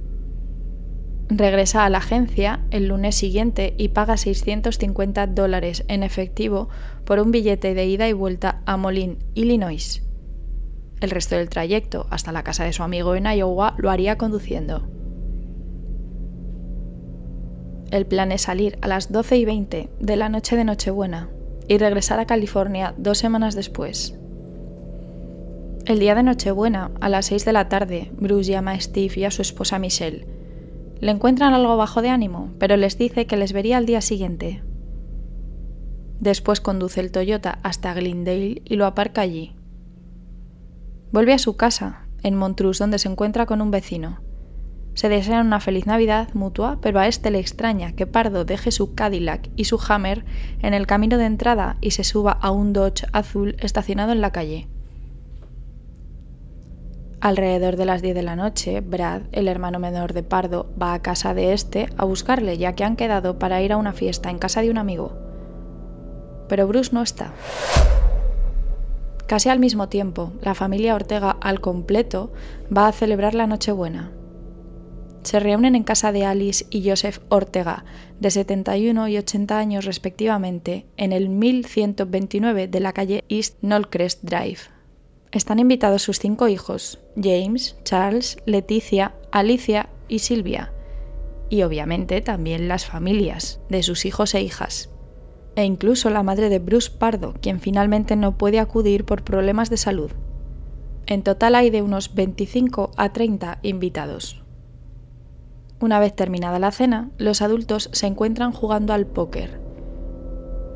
Regresa 1.30 1.86
a 1.86 1.89
la 1.89 2.00
agencia 2.00 2.66
el 2.72 2.88
lunes 2.88 3.16
siguiente 3.16 3.75
y 3.78 3.89
paga 3.89 4.18
650 4.18 5.28
dólares 5.28 5.86
en 5.88 6.04
efectivo 6.04 6.70
por 7.06 7.20
un 7.20 7.32
billete 7.32 7.74
de 7.74 7.86
ida 7.86 8.10
y 8.10 8.13
vuelta 8.13 8.62
a 8.66 8.78
Moline, 8.78 9.20
Illinois. 9.36 10.09
El 11.01 11.12
resto 11.12 11.36
del 11.36 11.50
trayecto 11.50 12.08
hasta 12.10 12.32
la 12.32 12.44
casa 12.44 12.63
de 12.63 12.74
su 12.74 12.84
amigo 12.84 13.15
en 13.15 13.25
Iowa 13.25 13.75
lo 13.77 13.89
haría 13.89 14.18
conduciendo. 14.18 14.88
El 17.91 18.06
plan 18.06 18.32
es 18.32 18.44
salir 18.44 18.77
a 18.82 18.88
las 18.88 19.12
12 19.12 19.38
y 19.38 19.46
20 19.46 19.89
de 20.00 20.15
la 20.15 20.29
noche 20.29 20.56
de 20.56 20.63
Nochebuena 20.63 21.29
y 21.68 21.77
regresar 21.77 22.20
a 22.20 22.25
California 22.25 22.94
dos 22.98 23.18
semanas 23.18 23.56
después. 23.56 24.15
El 25.86 25.98
día 25.98 26.13
de 26.13 26.22
Nochebuena, 26.22 26.91
a 27.01 27.10
las 27.10 27.27
6 27.27 27.46
de 27.46 27.53
la 27.53 27.68
tarde, 27.70 28.12
Bruce 28.15 28.51
llama 28.51 28.72
a 28.72 28.79
Steve 28.79 29.13
y 29.15 29.24
a 29.24 29.32
su 29.32 29.41
esposa 29.41 29.79
Michelle. 29.79 30.27
Le 31.00 31.12
encuentran 31.12 31.53
algo 31.53 31.77
bajo 31.77 32.01
de 32.01 32.10
ánimo, 32.10 32.53
pero 32.60 32.77
les 32.77 32.98
dice 32.98 33.25
que 33.25 33.38
les 33.38 33.53
vería 33.53 33.77
al 33.77 33.86
día 33.88 34.01
siguiente. 34.01 34.62
Después 36.20 36.62
conduce 36.62 37.00
el 37.00 37.12
Toyota 37.12 37.60
hasta 37.63 37.94
Glendale 37.94 38.62
y 38.65 38.75
lo 38.75 38.86
aparca 38.86 39.22
allí. 39.22 39.56
Vuelve 41.12 41.34
a 41.34 41.39
su 41.39 41.56
casa, 41.56 42.06
en 42.22 42.36
Montrose, 42.36 42.84
donde 42.84 43.00
se 43.00 43.10
encuentra 43.10 43.48
con 43.48 43.62
un 43.62 43.72
vecino. 43.72 44.22
Se 44.93 45.10
desean 45.10 45.48
una 45.48 45.60
feliz 45.60 45.88
Navidad 45.88 46.30
mutua, 46.34 46.78
pero 46.82 47.00
a 47.00 47.08
este 47.08 47.32
le 47.32 47.39
extraña 47.39 47.93
que 47.93 48.06
Pardo 48.06 48.45
deje 48.45 48.72
su 48.72 48.93
Cadillac 48.93 49.50
y 49.56 49.63
su 49.63 49.80
Hammer 49.88 50.26
en 50.62 50.74
el 50.74 50.86
camino 50.86 51.17
de 51.17 51.26
entrada 51.26 51.78
y 51.82 51.91
se 51.91 52.04
suba 52.04 52.32
a 52.32 52.52
un 52.52 52.74
Dodge 52.74 53.08
azul 53.12 53.56
estacionado 53.60 54.12
en 54.12 54.22
la 54.22 54.32
calle. 54.32 54.67
Alrededor 57.22 57.76
de 57.76 57.86
las 57.86 58.02
10 58.02 58.15
de 58.15 58.24
la 58.24 58.36
noche, 58.36 58.82
Brad, 58.82 59.24
el 59.32 59.48
hermano 59.48 59.80
menor 59.80 60.13
de 60.13 60.24
Pardo, 60.24 60.72
va 60.82 60.93
a 60.93 61.02
casa 61.02 61.34
de 61.34 61.54
este 61.54 61.89
a 61.98 62.06
buscarle, 62.06 62.58
ya 62.58 62.74
que 62.74 62.84
han 62.84 62.95
quedado 62.95 63.39
para 63.39 63.62
ir 63.62 63.74
a 63.74 63.78
una 63.78 63.93
fiesta 63.93 64.30
en 64.30 64.38
casa 64.38 64.62
de 64.62 64.69
un 64.69 64.78
amigo. 64.78 65.17
Pero 66.48 66.67
Bruce 66.67 66.91
no 66.93 67.02
está. 67.02 67.34
Casi 69.30 69.48
al 69.48 69.60
mismo 69.60 69.89
tiempo, 69.89 70.34
la 70.42 70.56
familia 70.56 70.96
Ortega 70.96 71.30
al 71.30 71.62
completo 71.62 72.34
va 72.76 72.88
a 72.88 72.92
celebrar 72.92 73.36
la 73.36 73.46
Nochebuena. 73.46 74.12
Se 75.22 75.39
reúnen 75.39 75.76
en 75.76 75.84
casa 75.84 76.12
de 76.12 76.26
Alice 76.26 76.65
y 76.72 76.89
Joseph 76.89 77.20
Ortega, 77.30 77.86
de 78.20 78.32
71 78.32 79.08
y 79.08 79.20
80 79.20 79.56
años 79.56 79.86
respectivamente, 79.86 80.88
en 80.98 81.13
el 81.13 81.30
1129 81.30 82.70
de 82.70 82.80
la 82.80 82.92
calle 82.92 83.24
East 83.30 83.60
Knollcrest 83.62 84.24
Drive. 84.24 84.62
Están 85.32 85.60
invitados 85.60 86.02
sus 86.02 86.18
cinco 86.18 86.48
hijos, 86.48 86.98
James, 87.15 87.78
Charles, 87.84 88.39
Leticia, 88.48 89.13
Alicia 89.32 89.89
y 90.08 90.20
Silvia, 90.20 90.74
y 91.52 91.62
obviamente 91.62 92.22
también 92.22 92.68
las 92.68 92.88
familias 92.88 93.60
de 93.70 93.84
sus 93.84 94.06
hijos 94.06 94.34
e 94.34 94.42
hijas 94.42 94.89
e 95.60 95.65
incluso 95.65 96.10
la 96.10 96.24
madre 96.24 96.48
de 96.48 96.60
Bruce 96.60 96.89
Pardo, 96.89 97.34
quien 97.41 97.60
finalmente 97.60 98.15
no 98.15 98.38
puede 98.38 98.60
acudir 98.60 99.04
por 99.04 99.24
problemas 99.26 99.69
de 99.69 99.76
salud. 99.76 100.10
En 101.06 101.22
total 101.22 101.54
hay 101.54 101.69
de 101.69 101.82
unos 101.82 102.15
25 102.15 102.91
a 102.95 103.12
30 103.12 103.60
invitados. 103.63 104.41
Una 105.82 106.00
vez 106.00 106.15
terminada 106.15 106.60
la 106.60 106.72
cena, 106.72 107.12
los 107.17 107.41
adultos 107.41 107.89
se 107.91 108.08
encuentran 108.08 108.54
jugando 108.54 108.93
al 108.93 109.06
póker. 109.06 109.60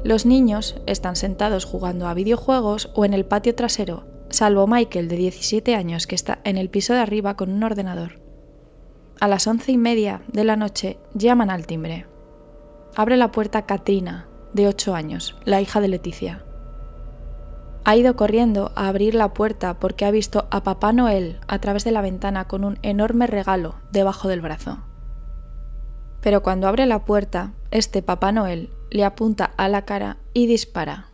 Los 0.04 0.26
niños 0.26 0.76
están 0.86 1.16
sentados 1.16 1.64
jugando 1.64 2.10
a 2.10 2.14
videojuegos 2.14 2.92
o 2.94 3.06
en 3.06 3.14
el 3.14 3.26
patio 3.26 3.56
trasero, 3.56 4.06
salvo 4.28 4.68
Michael 4.68 5.08
de 5.08 5.16
17 5.16 5.76
años 5.76 6.08
que 6.08 6.16
está 6.16 6.40
en 6.44 6.58
el 6.58 6.70
piso 6.70 6.92
de 6.92 7.00
arriba 7.00 7.38
con 7.38 7.54
un 7.54 7.64
ordenador. 7.64 8.20
A 9.22 9.30
las 9.30 9.48
once 9.48 9.72
y 9.72 9.78
media 9.78 10.24
de 10.28 10.44
la 10.44 10.58
noche 10.58 10.98
llaman 11.14 11.52
al 11.52 11.68
timbre. 11.68 12.06
Abre 12.96 13.16
la 13.16 13.32
puerta 13.32 13.66
Katrina, 13.66 14.28
de 14.54 14.68
8 14.68 14.96
años, 14.96 15.36
la 15.46 15.62
hija 15.62 15.82
de 15.82 15.88
Leticia. 15.88 16.44
Ha 17.86 17.96
ido 17.98 18.16
corriendo 18.16 18.72
a 18.76 18.88
abrir 18.88 19.14
la 19.14 19.34
puerta 19.34 19.80
porque 19.80 20.06
ha 20.06 20.12
visto 20.12 20.48
a 20.52 20.64
Papá 20.64 20.94
Noel 20.94 21.40
a 21.48 21.60
través 21.60 21.84
de 21.84 21.92
la 21.92 22.02
ventana 22.02 22.48
con 22.48 22.64
un 22.64 22.80
enorme 22.82 23.28
regalo 23.28 23.76
debajo 23.92 24.30
del 24.30 24.42
brazo. 24.42 24.78
Pero 26.22 26.42
cuando 26.42 26.68
abre 26.68 26.86
la 26.86 27.04
puerta, 27.04 27.52
este 27.72 28.02
Papá 28.02 28.32
Noel 28.32 28.70
le 28.90 29.04
apunta 29.04 29.52
a 29.58 29.68
la 29.68 29.84
cara 29.84 30.18
y 30.34 30.48
dispara. 30.48 31.08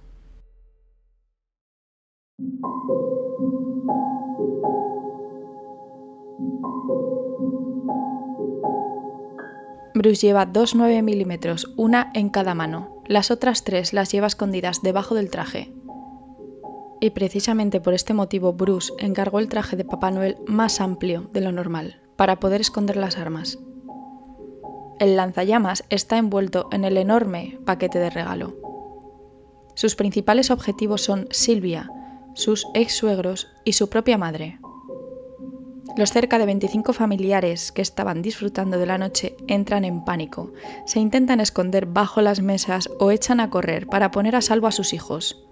Bruce 9.95 10.27
lleva 10.27 10.45
dos 10.45 10.75
9 10.75 11.01
milímetros, 11.01 11.73
una 11.75 12.11
en 12.13 12.29
cada 12.29 12.53
mano. 12.53 12.98
Las 13.09 13.31
otras 13.31 13.63
tres 13.63 13.91
las 13.91 14.11
lleva 14.11 14.27
escondidas 14.27 14.83
debajo 14.83 15.15
del 15.15 15.31
traje. 15.31 15.73
Y 17.01 17.09
precisamente 17.09 17.81
por 17.81 17.95
este 17.95 18.13
motivo 18.13 18.53
Bruce 18.53 18.93
encargó 18.99 19.39
el 19.39 19.49
traje 19.49 19.75
de 19.75 19.83
Papá 19.83 20.11
Noel 20.11 20.37
más 20.45 20.79
amplio 20.79 21.27
de 21.33 21.41
lo 21.41 21.51
normal, 21.51 22.03
para 22.17 22.39
poder 22.39 22.61
esconder 22.61 22.97
las 22.97 23.17
armas. 23.17 23.57
El 24.99 25.15
lanzallamas 25.15 25.85
está 25.89 26.19
envuelto 26.19 26.69
en 26.71 26.85
el 26.85 26.97
enorme 26.97 27.57
paquete 27.65 27.97
de 27.97 28.11
regalo. 28.11 28.55
Sus 29.73 29.95
principales 29.95 30.51
objetivos 30.51 31.01
son 31.01 31.27
Silvia, 31.31 31.89
sus 32.35 32.67
ex 32.75 32.93
suegros 32.93 33.47
y 33.65 33.73
su 33.73 33.89
propia 33.89 34.19
madre, 34.19 34.59
los 35.97 36.11
cerca 36.11 36.37
de 36.37 36.45
25 36.45 36.93
familiares 36.93 37.71
que 37.71 37.81
estaban 37.81 38.21
disfrutando 38.21 38.77
de 38.77 38.85
la 38.85 38.97
noche 38.97 39.35
entran 39.47 39.85
en 39.85 40.05
pánico, 40.05 40.53
se 40.85 40.99
intentan 40.99 41.39
esconder 41.39 41.85
bajo 41.85 42.21
las 42.21 42.41
mesas 42.41 42.89
o 42.99 43.11
echan 43.11 43.39
a 43.39 43.49
correr 43.49 43.87
para 43.87 44.11
poner 44.11 44.35
a 44.35 44.41
salvo 44.41 44.67
a 44.67 44.71
sus 44.71 44.93
hijos. 44.93 45.45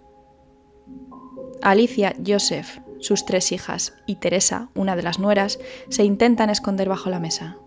Alicia, 1.61 2.15
Joseph, 2.25 2.79
sus 2.99 3.25
tres 3.25 3.51
hijas 3.51 3.93
y 4.05 4.15
Teresa, 4.15 4.69
una 4.75 4.95
de 4.95 5.03
las 5.03 5.19
nueras, 5.19 5.59
se 5.89 6.03
intentan 6.03 6.49
esconder 6.49 6.87
bajo 6.89 7.09
la 7.09 7.19
mesa. 7.19 7.57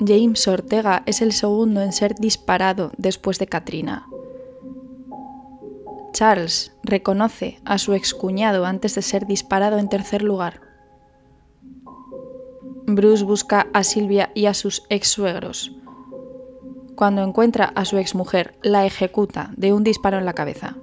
James 0.00 0.48
Ortega 0.48 1.02
es 1.06 1.22
el 1.22 1.32
segundo 1.32 1.80
en 1.82 1.92
ser 1.92 2.14
disparado 2.16 2.92
después 2.96 3.38
de 3.38 3.46
Katrina. 3.46 4.06
Charles 6.12 6.72
reconoce 6.82 7.60
a 7.64 7.78
su 7.78 7.94
excuñado 7.94 8.66
antes 8.66 8.94
de 8.94 9.02
ser 9.02 9.26
disparado 9.26 9.78
en 9.78 9.88
tercer 9.88 10.22
lugar. 10.22 10.71
Bruce 12.94 13.24
busca 13.24 13.66
a 13.72 13.84
Silvia 13.84 14.30
y 14.34 14.46
a 14.46 14.54
sus 14.54 14.84
ex 14.88 15.08
suegros. 15.08 15.72
Cuando 16.96 17.22
encuentra 17.22 17.72
a 17.74 17.84
su 17.84 17.98
exmujer, 17.98 18.54
la 18.62 18.86
ejecuta 18.86 19.52
de 19.56 19.72
un 19.72 19.84
disparo 19.84 20.18
en 20.18 20.24
la 20.24 20.34
cabeza. 20.34 20.76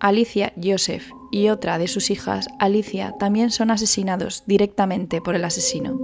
Alicia, 0.00 0.52
Joseph 0.62 1.10
y 1.30 1.48
otra 1.48 1.78
de 1.78 1.88
sus 1.88 2.10
hijas, 2.10 2.48
Alicia, 2.58 3.14
también 3.18 3.50
son 3.50 3.70
asesinados 3.70 4.44
directamente 4.46 5.20
por 5.20 5.34
el 5.34 5.44
asesino. 5.44 5.98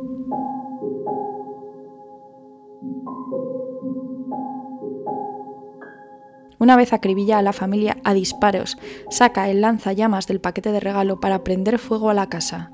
Una 6.59 6.77
vez 6.77 6.93
acribilla 6.93 7.39
a 7.39 7.43
la 7.43 7.53
familia 7.53 7.99
a 8.05 8.15
disparos, 8.15 8.79
saca 9.11 9.51
el 9.51 9.61
lanzallamas 9.61 10.29
del 10.29 10.41
paquete 10.41 10.71
de 10.71 10.79
regalo 10.79 11.19
para 11.19 11.43
prender 11.43 11.79
fuego 11.79 12.09
a 12.09 12.15
la 12.15 12.29
casa. 12.29 12.71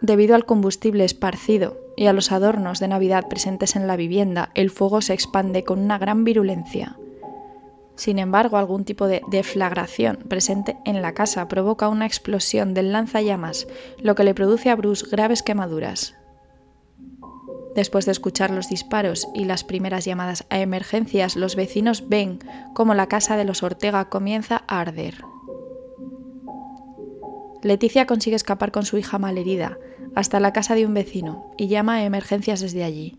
Debido 0.00 0.36
al 0.36 0.44
combustible 0.44 1.04
esparcido 1.04 1.76
y 1.96 2.06
a 2.06 2.12
los 2.12 2.30
adornos 2.30 2.78
de 2.78 2.86
Navidad 2.86 3.26
presentes 3.28 3.74
en 3.74 3.88
la 3.88 3.96
vivienda, 3.96 4.50
el 4.54 4.70
fuego 4.70 5.00
se 5.00 5.12
expande 5.12 5.64
con 5.64 5.80
una 5.80 5.98
gran 5.98 6.22
virulencia. 6.22 6.96
Sin 7.96 8.20
embargo, 8.20 8.58
algún 8.58 8.84
tipo 8.84 9.08
de 9.08 9.22
deflagración 9.28 10.18
presente 10.28 10.76
en 10.84 11.02
la 11.02 11.14
casa 11.14 11.48
provoca 11.48 11.88
una 11.88 12.06
explosión 12.06 12.72
del 12.72 12.92
lanzallamas, 12.92 13.66
lo 14.00 14.14
que 14.14 14.22
le 14.22 14.34
produce 14.34 14.70
a 14.70 14.76
Bruce 14.76 15.04
graves 15.10 15.42
quemaduras. 15.42 16.14
Después 17.74 18.06
de 18.06 18.12
escuchar 18.12 18.52
los 18.52 18.68
disparos 18.68 19.26
y 19.34 19.46
las 19.46 19.64
primeras 19.64 20.04
llamadas 20.04 20.46
a 20.48 20.60
emergencias, 20.60 21.34
los 21.34 21.56
vecinos 21.56 22.08
ven 22.08 22.38
cómo 22.72 22.94
la 22.94 23.08
casa 23.08 23.36
de 23.36 23.44
los 23.44 23.64
Ortega 23.64 24.08
comienza 24.08 24.62
a 24.68 24.80
arder. 24.80 25.24
Leticia 27.62 28.06
consigue 28.06 28.36
escapar 28.36 28.70
con 28.70 28.84
su 28.84 28.96
hija 28.96 29.18
malherida 29.18 29.78
hasta 30.18 30.40
la 30.40 30.52
casa 30.52 30.74
de 30.74 30.84
un 30.84 30.94
vecino 30.94 31.46
y 31.56 31.68
llama 31.68 31.94
a 31.94 32.04
emergencias 32.04 32.58
desde 32.60 32.82
allí. 32.82 33.16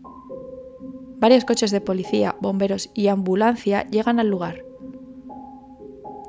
Varios 1.16 1.46
coches 1.46 1.70
de 1.70 1.80
policía, 1.80 2.36
bomberos 2.42 2.90
y 2.92 3.08
ambulancia 3.08 3.88
llegan 3.88 4.20
al 4.20 4.28
lugar. 4.28 4.66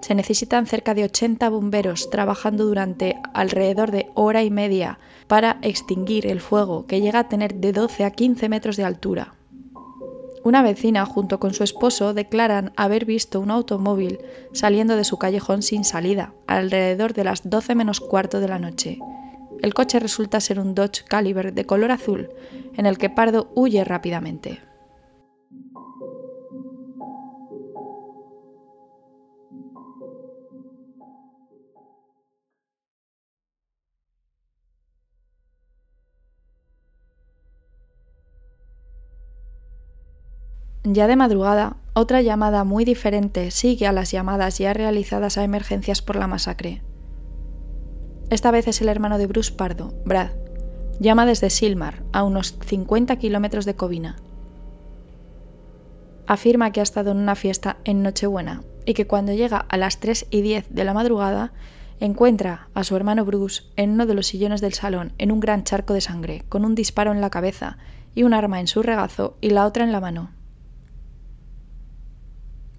Se 0.02 0.16
necesitan 0.16 0.68
cerca 0.68 0.94
de 0.94 1.04
80 1.04 1.50
bomberos 1.50 2.10
trabajando 2.10 2.66
durante 2.66 3.20
alrededor 3.34 3.92
de 3.92 4.12
hora 4.14 4.44
y 4.44 4.50
media 4.50 4.98
para 5.28 5.58
extinguir 5.62 6.26
el 6.26 6.40
fuego 6.40 6.88
que 6.88 7.02
llega 7.02 7.20
a 7.20 7.28
tener 7.28 7.56
de 7.56 7.74
12 7.74 8.06
a 8.06 8.12
15 8.12 8.48
metros 8.48 8.78
de 8.78 8.86
altura. 8.86 9.34
Una 10.46 10.64
vecina 10.64 11.06
junto 11.06 11.38
con 11.42 11.54
su 11.54 11.66
esposo 11.66 12.14
declaran 12.14 12.72
haber 12.78 13.04
visto 13.04 13.42
un 13.42 13.52
automóvil 13.52 14.20
saliendo 14.54 14.96
de 14.96 15.04
su 15.04 15.18
callejón 15.18 15.64
sin 15.64 15.84
salida, 15.84 16.34
alrededor 16.48 17.14
de 17.14 17.26
las 17.26 17.50
12 17.50 17.76
menos 17.76 18.00
cuarto 18.00 18.40
de 18.40 18.48
la 18.48 18.58
noche. 18.58 19.00
El 19.62 19.76
coche 19.76 20.00
resulta 20.00 20.39
ser 20.39 20.60
un 20.60 20.74
Dodge 20.74 21.04
Caliber 21.08 21.54
de 21.54 21.65
color 21.65 21.91
azul, 21.91 22.30
en 22.76 22.88
el 22.88 22.97
que 22.97 23.12
Pardo 23.12 23.52
huye 23.54 23.84
rápidamente. 23.84 24.60
Ya 40.84 41.06
de 41.06 41.15
madrugada, 41.15 41.78
otra 41.93 42.24
llamada 42.24 42.63
muy 42.63 42.84
diferente 42.86 43.52
sigue 43.52 43.86
a 43.86 43.91
las 43.91 44.12
llamadas 44.12 44.58
ya 44.58 44.74
realizadas 44.74 45.38
a 45.38 45.43
emergencias 45.43 46.02
por 46.02 46.15
la 46.15 46.26
masacre. 46.26 46.82
Esta 48.32 48.50
vez 48.50 48.65
es 48.70 48.80
el 48.82 48.88
hermano 48.88 49.17
de 49.17 49.28
Bruce 49.28 49.52
Pardo, 49.52 49.94
Brad. 50.06 50.30
Llama 51.02 51.26
desde 51.26 51.50
Silmar, 51.50 52.02
a 52.13 52.24
unos 52.24 52.58
50 52.65 53.17
kilómetros 53.17 53.65
de 53.65 53.76
Covina. 53.76 54.15
Afirma 56.28 56.72
que 56.72 56.80
ha 56.80 56.84
estado 56.84 57.12
en 57.12 57.17
una 57.17 57.36
fiesta 57.36 57.76
en 57.84 58.04
Nochebuena 58.04 58.63
y 58.86 58.94
que 58.94 59.06
cuando 59.06 59.34
llega 59.34 59.58
a 59.58 59.76
las 59.76 60.00
3 60.00 60.28
y 60.30 60.41
10 60.44 60.67
de 60.70 60.84
la 60.86 60.94
madrugada 60.94 61.52
encuentra 62.00 62.70
a 62.74 62.86
su 62.86 62.96
hermano 62.96 63.26
Bruce 63.26 63.63
en 63.76 63.91
uno 63.91 64.06
de 64.06 64.13
los 64.13 64.28
sillones 64.28 64.62
del 64.62 64.76
salón 64.76 65.12
en 65.17 65.34
un 65.34 65.41
gran 65.41 65.65
charco 65.65 65.94
de 65.94 66.00
sangre, 66.00 66.46
con 66.48 66.63
un 66.63 66.74
disparo 66.74 67.12
en 67.12 67.20
la 67.20 67.32
cabeza 67.32 67.80
y 68.15 68.24
un 68.24 68.34
arma 68.34 68.62
en 68.62 68.67
su 68.67 68.82
regazo 68.82 69.36
y 69.41 69.50
la 69.50 69.65
otra 69.65 69.84
en 69.84 69.91
la 69.91 70.00
mano. 70.00 70.32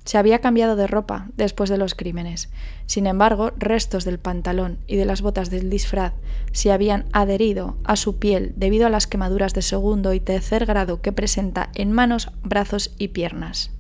Se 0.05 0.19
había 0.19 0.41
cambiado 0.41 0.75
de 0.75 0.87
ropa 0.87 1.29
después 1.37 1.71
de 1.71 1.79
los 1.79 1.95
crímenes. 1.95 2.51
Sin 2.87 3.07
embargo, 3.07 3.53
restos 3.57 4.05
del 4.05 4.19
pantalón 4.19 4.79
y 4.87 4.97
de 4.97 5.05
las 5.05 5.23
botas 5.23 5.49
del 5.49 5.71
disfraz 5.71 6.13
se 6.53 6.73
habían 6.73 7.07
adherido 7.13 7.77
a 7.85 7.97
su 7.97 8.19
piel 8.19 8.53
debido 8.57 8.87
a 8.87 8.91
las 8.91 9.07
quemaduras 9.07 9.55
de 9.55 9.63
segundo 9.63 10.13
y 10.13 10.21
tercer 10.21 10.67
grado 10.67 11.01
que 11.01 11.13
presenta 11.13 11.71
en 11.75 11.93
manos, 11.93 12.31
brazos 12.43 12.95
y 12.99 13.09
piernas. 13.09 13.71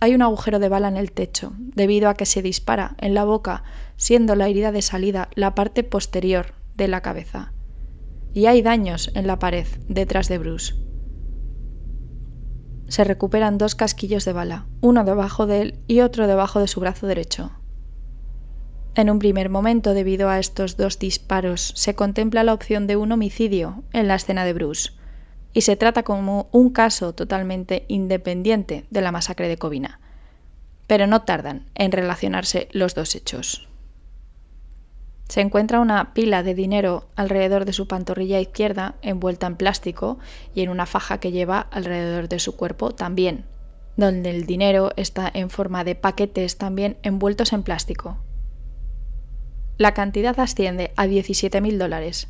Hay 0.00 0.14
un 0.14 0.22
agujero 0.22 0.58
de 0.58 0.68
bala 0.68 0.88
en 0.88 0.96
el 0.96 1.12
techo, 1.12 1.52
debido 1.56 2.08
a 2.08 2.14
que 2.14 2.26
se 2.26 2.42
dispara 2.42 2.96
en 2.98 3.14
la 3.14 3.24
boca, 3.24 3.62
siendo 3.96 4.34
la 4.34 4.48
herida 4.48 4.72
de 4.72 4.82
salida 4.82 5.28
la 5.34 5.54
parte 5.54 5.84
posterior 5.84 6.52
de 6.76 6.88
la 6.88 7.00
cabeza. 7.00 7.52
Y 8.34 8.46
hay 8.46 8.60
daños 8.60 9.10
en 9.14 9.26
la 9.26 9.38
pared 9.38 9.66
detrás 9.88 10.28
de 10.28 10.36
Bruce 10.36 10.74
se 12.88 13.04
recuperan 13.04 13.58
dos 13.58 13.74
casquillos 13.74 14.24
de 14.24 14.32
bala, 14.32 14.66
uno 14.80 15.04
debajo 15.04 15.46
de 15.46 15.62
él 15.62 15.78
y 15.86 16.00
otro 16.00 16.26
debajo 16.26 16.60
de 16.60 16.68
su 16.68 16.80
brazo 16.80 17.06
derecho. 17.06 17.50
En 18.94 19.10
un 19.10 19.18
primer 19.18 19.50
momento, 19.50 19.92
debido 19.92 20.30
a 20.30 20.38
estos 20.38 20.76
dos 20.76 20.98
disparos, 20.98 21.72
se 21.76 21.94
contempla 21.94 22.44
la 22.44 22.54
opción 22.54 22.86
de 22.86 22.96
un 22.96 23.12
homicidio 23.12 23.82
en 23.92 24.08
la 24.08 24.14
escena 24.14 24.44
de 24.44 24.54
Bruce, 24.54 24.92
y 25.52 25.62
se 25.62 25.76
trata 25.76 26.02
como 26.02 26.48
un 26.52 26.70
caso 26.70 27.14
totalmente 27.14 27.84
independiente 27.88 28.86
de 28.90 29.00
la 29.00 29.12
masacre 29.12 29.48
de 29.48 29.56
Covina. 29.56 30.00
Pero 30.86 31.06
no 31.06 31.22
tardan 31.22 31.66
en 31.74 31.92
relacionarse 31.92 32.68
los 32.72 32.94
dos 32.94 33.14
hechos. 33.14 33.68
Se 35.28 35.40
encuentra 35.40 35.80
una 35.80 36.14
pila 36.14 36.42
de 36.42 36.54
dinero 36.54 37.08
alrededor 37.16 37.64
de 37.64 37.72
su 37.72 37.88
pantorrilla 37.88 38.40
izquierda, 38.40 38.94
envuelta 39.02 39.46
en 39.46 39.56
plástico, 39.56 40.18
y 40.54 40.62
en 40.62 40.68
una 40.68 40.86
faja 40.86 41.18
que 41.18 41.32
lleva 41.32 41.60
alrededor 41.60 42.28
de 42.28 42.38
su 42.38 42.56
cuerpo 42.56 42.92
también, 42.92 43.44
donde 43.96 44.30
el 44.30 44.46
dinero 44.46 44.92
está 44.96 45.30
en 45.32 45.50
forma 45.50 45.82
de 45.82 45.96
paquetes 45.96 46.58
también 46.58 46.96
envueltos 47.02 47.52
en 47.52 47.64
plástico. 47.64 48.18
La 49.78 49.94
cantidad 49.94 50.38
asciende 50.38 50.92
a 50.96 51.06
17.000 51.06 51.76
dólares. 51.76 52.28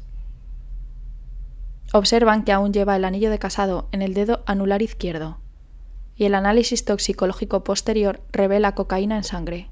Observan 1.92 2.44
que 2.44 2.52
aún 2.52 2.72
lleva 2.72 2.96
el 2.96 3.04
anillo 3.04 3.30
de 3.30 3.38
casado 3.38 3.88
en 3.92 4.02
el 4.02 4.14
dedo 4.14 4.42
anular 4.46 4.82
izquierdo, 4.82 5.38
y 6.16 6.24
el 6.24 6.34
análisis 6.34 6.84
toxicológico 6.84 7.62
posterior 7.62 8.22
revela 8.32 8.74
cocaína 8.74 9.16
en 9.18 9.24
sangre. 9.24 9.70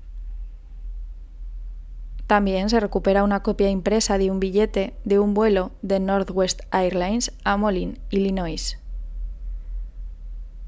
También 2.27 2.71
se 2.71 2.81
recupera 2.81 3.23
una 3.23 3.43
copia 3.43 3.69
impresa 3.69 4.17
de 4.17 4.31
un 4.31 4.41
billete 4.41 4.95
de 5.05 5.19
un 5.19 5.35
vuelo 5.35 5.73
de 5.83 6.01
Northwest 6.01 6.63
Airlines 6.73 7.33
a 7.45 7.57
Moline, 7.57 7.99
Illinois. 8.11 8.79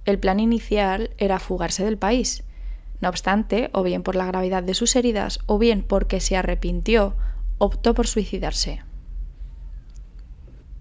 El 0.04 0.18
plan 0.18 0.38
inicial 0.38 1.10
era 1.18 1.38
fugarse 1.38 1.84
del 1.84 1.96
país. 1.96 2.44
No 3.00 3.08
obstante, 3.08 3.70
o 3.72 3.82
bien 3.82 4.02
por 4.02 4.16
la 4.16 4.26
gravedad 4.26 4.62
de 4.62 4.74
sus 4.74 4.94
heridas, 4.96 5.40
o 5.46 5.58
bien 5.58 5.82
porque 5.82 6.20
se 6.20 6.36
arrepintió, 6.36 7.14
optó 7.58 7.94
por 7.94 8.06
suicidarse. 8.06 8.82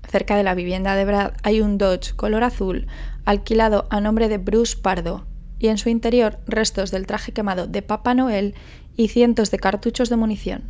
Cerca 0.08 0.36
de 0.36 0.44
la 0.44 0.56
vivienda 0.56 0.96
de 0.96 1.06
Brad 1.06 1.34
hay 1.44 1.62
un 1.62 1.78
Dodge 1.78 2.16
color 2.16 2.44
azul 2.44 2.88
alquilado 3.26 3.88
a 3.90 4.00
nombre 4.02 4.30
de 4.30 4.38
Bruce 4.38 4.78
Pardo, 4.78 5.26
y 5.60 5.68
en 5.68 5.78
su 5.78 5.90
interior 5.90 6.40
restos 6.46 6.92
del 6.92 7.08
traje 7.08 7.32
quemado 7.32 7.68
de 7.68 7.82
Papá 7.82 8.14
Noel 8.14 8.56
y 8.96 9.08
cientos 9.10 9.52
de 9.52 9.60
cartuchos 9.60 10.10
de 10.10 10.16
munición. 10.16 10.64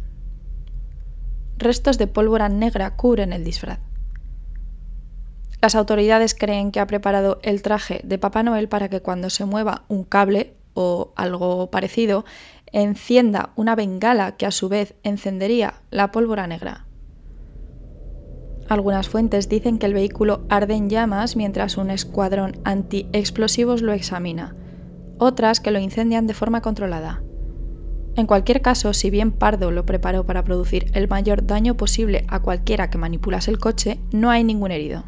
Restos 1.58 1.98
de 1.98 2.08
pólvora 2.08 2.50
negra 2.50 2.96
cubren 2.96 3.34
el 3.34 3.44
disfraz. 3.44 3.80
Las 5.62 5.76
autoridades 5.76 6.36
creen 6.36 6.72
que 6.72 6.80
ha 6.80 6.88
preparado 6.88 7.40
el 7.42 7.62
traje 7.62 8.02
de 8.04 8.18
Papá 8.18 8.44
Noel 8.44 8.68
para 8.68 8.90
que 8.90 9.02
cuando 9.02 9.30
se 9.30 9.46
mueva 9.46 9.86
un 9.88 10.04
cable 10.04 10.54
o 10.74 11.14
algo 11.16 11.72
parecido, 11.72 12.26
encienda 12.72 13.52
una 13.56 13.76
bengala 13.76 14.36
que 14.36 14.46
a 14.46 14.52
su 14.52 14.70
vez 14.70 14.96
encendería 15.04 15.82
la 15.92 16.12
pólvora 16.12 16.46
negra. 16.46 16.86
Algunas 18.68 19.08
fuentes 19.08 19.48
dicen 19.48 19.78
que 19.78 19.86
el 19.86 19.94
vehículo 19.94 20.46
arde 20.50 20.74
en 20.74 20.90
llamas 20.90 21.36
mientras 21.36 21.78
un 21.78 21.92
escuadrón 21.92 22.60
anti-explosivos 22.64 23.82
lo 23.82 23.94
examina, 23.94 24.56
otras 25.18 25.60
que 25.60 25.72
lo 25.72 25.80
incendian 25.80 26.28
de 26.28 26.34
forma 26.34 26.62
controlada. 26.62 27.22
En 28.16 28.28
cualquier 28.28 28.62
caso, 28.62 28.94
si 28.94 29.10
bien 29.10 29.32
Pardo 29.32 29.72
lo 29.72 29.86
preparó 29.86 30.26
para 30.26 30.44
producir 30.44 30.90
el 30.94 31.10
mayor 31.10 31.46
daño 31.46 31.76
posible 31.76 32.26
a 32.30 32.42
cualquiera 32.42 32.90
que 32.90 32.98
manipulase 32.98 33.52
el 33.52 33.60
coche, 33.60 34.00
no 34.12 34.30
hay 34.30 34.44
ningún 34.44 34.72
herido. 34.72 35.04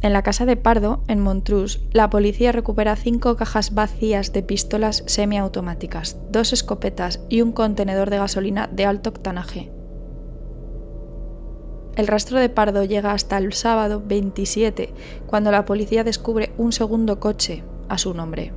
En 0.00 0.12
la 0.12 0.22
casa 0.22 0.46
de 0.46 0.56
Pardo, 0.56 1.04
en 1.06 1.20
Montrose, 1.20 1.80
la 1.92 2.10
policía 2.10 2.50
recupera 2.50 2.96
cinco 2.96 3.36
cajas 3.36 3.72
vacías 3.72 4.32
de 4.32 4.42
pistolas 4.42 5.04
semiautomáticas, 5.06 6.16
dos 6.30 6.52
escopetas 6.52 7.20
y 7.28 7.40
un 7.40 7.52
contenedor 7.52 8.10
de 8.10 8.18
gasolina 8.18 8.66
de 8.66 8.84
alto 8.84 9.10
octanaje. 9.10 9.70
El 11.96 12.06
rastro 12.06 12.38
de 12.38 12.48
Pardo 12.48 12.84
llega 12.84 13.12
hasta 13.12 13.36
el 13.36 13.52
sábado 13.52 14.02
27, 14.04 14.94
cuando 15.26 15.50
la 15.50 15.66
policía 15.66 16.04
descubre 16.04 16.52
un 16.56 16.72
segundo 16.72 17.20
coche 17.20 17.62
a 17.88 17.98
su 17.98 18.14
nombre. 18.14 18.52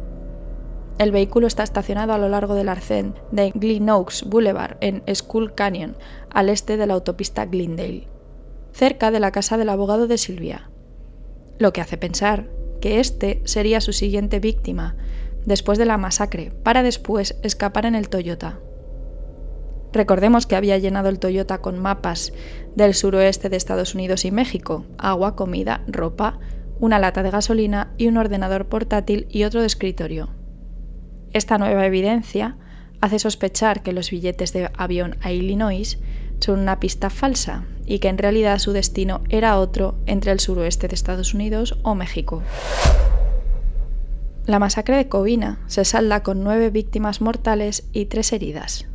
El 0.98 1.12
vehículo 1.12 1.46
está 1.46 1.64
estacionado 1.64 2.14
a 2.14 2.18
lo 2.18 2.30
largo 2.30 2.56
del 2.56 2.70
arcén 2.70 3.14
de 3.32 3.52
Glen 3.54 3.90
Oaks 3.90 4.24
Boulevard 4.24 4.78
en 4.80 5.04
Skull 5.14 5.54
Canyon, 5.54 5.98
al 6.30 6.48
este 6.48 6.78
de 6.78 6.88
la 6.88 6.94
autopista 6.94 7.46
Glendale, 7.46 8.08
cerca 8.72 9.12
de 9.12 9.20
la 9.20 9.32
casa 9.32 9.58
del 9.58 9.68
abogado 9.68 10.08
de 10.08 10.18
Silvia. 10.18 10.70
Lo 11.60 11.74
que 11.74 11.82
hace 11.82 11.98
pensar 11.98 12.48
que 12.80 13.02
este 13.02 13.42
sería 13.44 13.82
su 13.82 13.92
siguiente 13.92 14.40
víctima, 14.40 14.96
después 15.46 15.78
de 15.78 15.86
la 15.86 15.98
masacre, 15.98 16.52
para 16.64 16.84
después 16.84 17.38
escapar 17.44 17.86
en 17.86 17.96
el 17.96 18.08
Toyota. 18.08 18.60
Recordemos 19.96 20.46
que 20.46 20.58
había 20.58 20.78
llenado 20.78 21.08
el 21.08 21.20
Toyota 21.20 21.60
con 21.60 21.80
mapas 21.80 22.34
del 22.76 22.94
suroeste 22.94 23.48
de 23.48 23.56
Estados 23.56 23.96
Unidos 23.96 24.26
y 24.26 24.32
México, 24.32 24.86
agua, 24.98 25.38
comida, 25.38 25.86
ropa, 25.88 26.38
una 26.82 27.00
lata 27.00 27.24
de 27.24 27.32
gasolina 27.32 27.94
y 27.98 28.08
un 28.10 28.18
ordenador 28.18 28.66
portátil 28.66 29.26
y 29.30 29.46
otro 29.46 29.62
de 29.62 29.68
escritorio. 29.68 30.32
Esta 31.32 31.58
nueva 31.58 31.86
evidencia 31.86 32.58
hace 33.00 33.20
sospechar 33.20 33.84
que 33.84 33.94
los 33.94 34.12
billetes 34.12 34.52
de 34.52 34.70
avión 34.78 35.16
a 35.22 35.32
Illinois 35.32 35.98
son 36.40 36.60
una 36.60 36.82
pista 36.82 37.10
falsa 37.10 37.64
y 37.86 38.00
que 38.00 38.10
en 38.10 38.18
realidad 38.18 38.60
su 38.60 38.74
destino 38.74 39.22
era 39.30 39.58
otro 39.58 39.96
entre 40.08 40.34
el 40.34 40.42
suroeste 40.42 40.90
de 40.90 40.96
Estados 40.96 41.34
Unidos 41.34 41.80
o 41.84 41.96
México. 41.96 42.44
La 44.46 44.60
masacre 44.60 44.98
de 44.98 45.08
Covina 45.08 45.60
se 45.68 45.86
salda 45.86 46.22
con 46.22 46.44
nueve 46.44 46.70
víctimas 46.70 47.22
mortales 47.22 47.88
y 47.94 48.08
tres 48.08 48.34
heridas. 48.34 48.90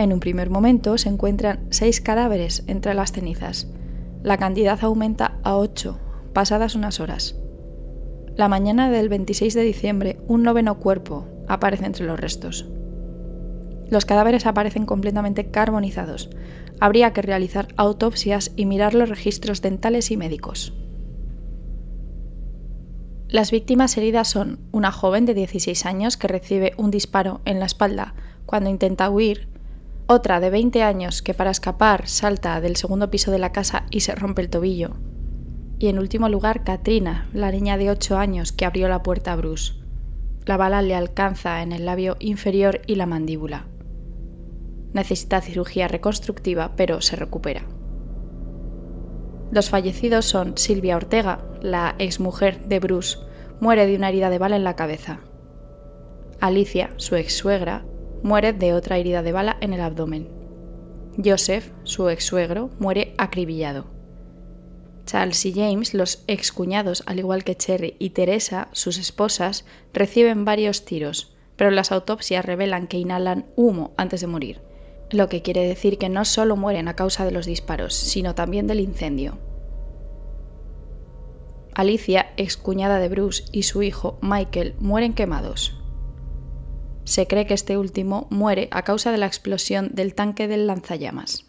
En 0.00 0.14
un 0.14 0.20
primer 0.20 0.48
momento 0.48 0.96
se 0.96 1.10
encuentran 1.10 1.66
seis 1.68 2.00
cadáveres 2.00 2.64
entre 2.68 2.94
las 2.94 3.12
cenizas. 3.12 3.66
La 4.22 4.38
cantidad 4.38 4.82
aumenta 4.82 5.38
a 5.42 5.58
ocho, 5.58 6.00
pasadas 6.32 6.74
unas 6.74 7.00
horas. 7.00 7.36
La 8.34 8.48
mañana 8.48 8.90
del 8.90 9.10
26 9.10 9.52
de 9.52 9.60
diciembre, 9.60 10.18
un 10.26 10.42
noveno 10.42 10.78
cuerpo 10.78 11.28
aparece 11.48 11.84
entre 11.84 12.06
los 12.06 12.18
restos. 12.18 12.66
Los 13.90 14.06
cadáveres 14.06 14.46
aparecen 14.46 14.86
completamente 14.86 15.50
carbonizados. 15.50 16.30
Habría 16.80 17.12
que 17.12 17.20
realizar 17.20 17.68
autopsias 17.76 18.52
y 18.56 18.64
mirar 18.64 18.94
los 18.94 19.10
registros 19.10 19.60
dentales 19.60 20.10
y 20.10 20.16
médicos. 20.16 20.72
Las 23.28 23.50
víctimas 23.50 23.98
heridas 23.98 24.28
son 24.28 24.60
una 24.72 24.92
joven 24.92 25.26
de 25.26 25.34
16 25.34 25.84
años 25.84 26.16
que 26.16 26.26
recibe 26.26 26.72
un 26.78 26.90
disparo 26.90 27.42
en 27.44 27.60
la 27.60 27.66
espalda 27.66 28.14
cuando 28.46 28.70
intenta 28.70 29.10
huir, 29.10 29.50
otra 30.10 30.40
de 30.40 30.50
20 30.50 30.82
años 30.82 31.22
que 31.22 31.34
para 31.34 31.52
escapar 31.52 32.08
salta 32.08 32.60
del 32.60 32.74
segundo 32.74 33.10
piso 33.10 33.30
de 33.30 33.38
la 33.38 33.52
casa 33.52 33.86
y 33.90 34.00
se 34.00 34.12
rompe 34.16 34.42
el 34.42 34.50
tobillo, 34.50 34.96
y 35.78 35.86
en 35.86 36.00
último 36.00 36.28
lugar, 36.28 36.64
Katrina, 36.64 37.28
la 37.32 37.52
niña 37.52 37.78
de 37.78 37.90
8 37.90 38.18
años 38.18 38.50
que 38.50 38.64
abrió 38.64 38.88
la 38.88 39.04
puerta 39.04 39.32
a 39.32 39.36
Bruce. 39.36 39.74
La 40.46 40.56
bala 40.56 40.82
le 40.82 40.96
alcanza 40.96 41.62
en 41.62 41.70
el 41.70 41.86
labio 41.86 42.16
inferior 42.18 42.80
y 42.88 42.96
la 42.96 43.06
mandíbula. 43.06 43.68
Necesita 44.92 45.40
cirugía 45.40 45.86
reconstructiva, 45.86 46.72
pero 46.74 47.00
se 47.00 47.14
recupera. 47.14 47.62
Los 49.52 49.70
fallecidos 49.70 50.24
son 50.24 50.58
Silvia 50.58 50.96
Ortega, 50.96 51.44
la 51.62 51.94
exmujer 51.98 52.66
de 52.66 52.80
Bruce, 52.80 53.16
muere 53.60 53.86
de 53.86 53.94
una 53.94 54.08
herida 54.08 54.28
de 54.28 54.38
bala 54.38 54.56
en 54.56 54.64
la 54.64 54.74
cabeza. 54.74 55.20
Alicia, 56.40 56.90
su 56.96 57.14
ex 57.14 57.32
suegra, 57.36 57.84
muere 58.22 58.52
de 58.52 58.74
otra 58.74 58.98
herida 58.98 59.22
de 59.22 59.32
bala 59.32 59.56
en 59.60 59.72
el 59.72 59.80
abdomen. 59.80 60.28
Joseph, 61.22 61.70
su 61.84 62.08
ex 62.08 62.24
suegro, 62.24 62.70
muere 62.78 63.14
acribillado. 63.18 63.86
Charles 65.06 65.44
y 65.44 65.52
James, 65.52 65.92
los 65.94 66.22
excuñados, 66.28 67.02
al 67.06 67.18
igual 67.18 67.42
que 67.42 67.56
Cherry 67.56 67.96
y 67.98 68.10
Teresa, 68.10 68.68
sus 68.72 68.96
esposas, 68.98 69.64
reciben 69.92 70.44
varios 70.44 70.84
tiros, 70.84 71.34
pero 71.56 71.70
las 71.70 71.90
autopsias 71.92 72.44
revelan 72.44 72.86
que 72.86 72.98
inhalan 72.98 73.46
humo 73.56 73.92
antes 73.96 74.20
de 74.20 74.28
morir, 74.28 74.60
lo 75.10 75.28
que 75.28 75.42
quiere 75.42 75.66
decir 75.66 75.98
que 75.98 76.08
no 76.08 76.24
solo 76.24 76.56
mueren 76.56 76.88
a 76.88 76.94
causa 76.94 77.24
de 77.24 77.32
los 77.32 77.46
disparos, 77.46 77.94
sino 77.94 78.34
también 78.34 78.66
del 78.66 78.80
incendio. 78.80 79.38
Alicia, 81.74 82.32
excuñada 82.36 82.98
de 82.98 83.08
Bruce, 83.08 83.44
y 83.52 83.64
su 83.64 83.82
hijo 83.82 84.18
Michael 84.22 84.74
mueren 84.78 85.14
quemados. 85.14 85.79
Se 87.10 87.26
cree 87.26 87.44
que 87.44 87.54
este 87.54 87.76
último 87.76 88.28
muere 88.30 88.68
a 88.70 88.82
causa 88.82 89.10
de 89.10 89.18
la 89.18 89.26
explosión 89.26 89.90
del 89.92 90.14
tanque 90.14 90.46
del 90.46 90.68
lanzallamas. 90.68 91.44